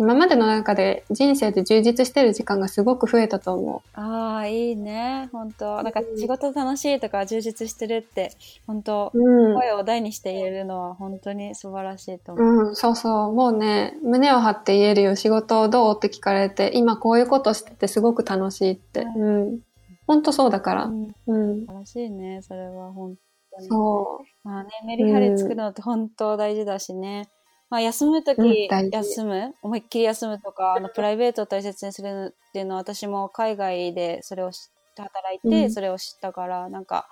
[0.00, 5.28] 今までの中で人生で充実してる時間がすごく増えたと思ああ、いいね。
[5.30, 8.32] 本当なんか仕事楽しいとか充実してるって、
[8.66, 9.18] 本当う。
[9.18, 9.54] うん。
[9.56, 12.68] 声を大にして言えるのは本当に素晴らしいと思う。
[12.68, 13.32] うん、そうそう。
[13.34, 15.16] もうね、胸を張って言えるよ。
[15.16, 19.02] 仕事どうって聞かれて、今こういうことしててすごく楽しいって。
[19.02, 19.60] ううん。
[20.06, 20.84] 本当そうだから。
[20.84, 21.60] うんうん。
[21.60, 22.40] 素晴らしいね。
[22.40, 23.16] それは本
[23.52, 23.68] 当に。
[23.68, 27.28] そまあね、メリハリ作るのって本当大事だしね。
[27.70, 29.54] まあ休むとき、うん休む？
[29.62, 34.60] 思いっきり休むとか、あの、プライベートを大切にするっていうのは私も海外でそれを知っ
[34.96, 35.70] て働いて、うん。
[35.72, 37.08] それを知ったから、なんか、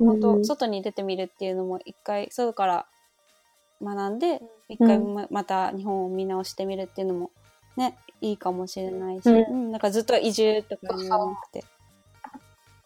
[0.00, 0.04] う。
[0.04, 2.86] 本当、うん外に出てみるっていうのも一回、外から
[3.80, 5.14] 学んで、一回うん。
[5.14, 7.30] ままた日本を見直してみるっていうのも
[7.76, 9.36] ね、いいかもしれないし、うん。
[9.36, 11.64] うん、なんかずっと移住とかにななくて。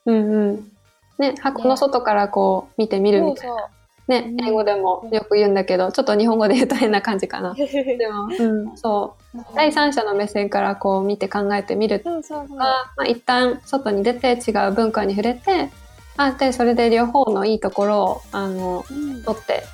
[0.05, 0.73] うんうん。
[1.19, 3.53] ね、箱の外からこう見てみるみたいな。
[3.53, 3.80] そうねう、
[4.19, 7.55] ん英語でもよく言うんだけど、ちょっと日本語で言うと変な感じかな。
[7.59, 9.39] でも、うん、そう。
[9.55, 12.59] 第三者の目線からこう見て考えてみるとそうそうそう。
[12.59, 15.71] か、まあ、一旦外に出て違う文化に触れて、
[16.17, 19.65] あ、で、それで両方のいいところを、あの、うん取って、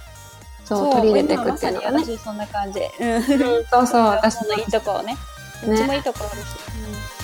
[0.65, 2.03] そう、取り入れていくっていうのがね。
[2.03, 2.81] 今まそんな感じ。
[3.01, 3.15] うん。
[3.15, 3.23] うん
[3.65, 5.17] そうそう、私そのいいとこをね。
[5.65, 7.16] どっちもいいとこあるし。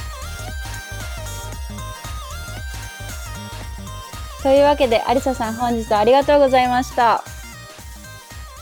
[4.43, 7.22] というわけで、アリサさん本日はありがとうございました。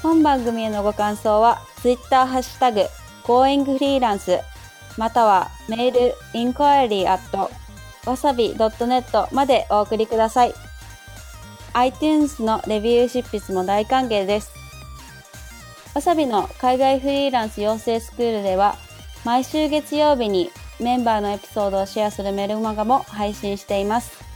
[0.03, 2.87] 本番組へのご感想は、Twitter ハッシュタグ、
[3.25, 4.41] goingfreelance
[4.99, 7.21] またはメール inquiry at
[8.05, 10.55] wasabi.net までお送りください。
[11.73, 14.53] iTunes のレビュー執筆も大歓迎です。
[15.95, 18.77] わさびの海外フリーランス養成スクールでは、
[19.25, 24.30] 毎週月曜日にメンバーのエピソードをシェアするメルマガも配信しています。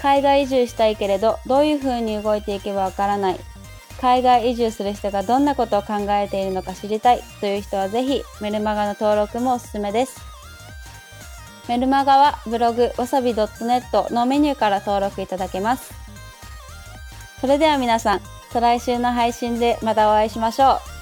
[0.00, 3.40] 海外移住したいけれど、どういう風に動いていけばわからない。
[4.00, 10.20] 海外移住する人がどんなことを考えているのか知りたいという人はぜひメルマガの登録もおすすめです。
[11.68, 15.92] メルマガはブログわさび .net のメニューから登録いただけます。
[17.40, 18.20] それでは皆さん、
[18.52, 20.99] 再来週の配信でまたお会いしましょう。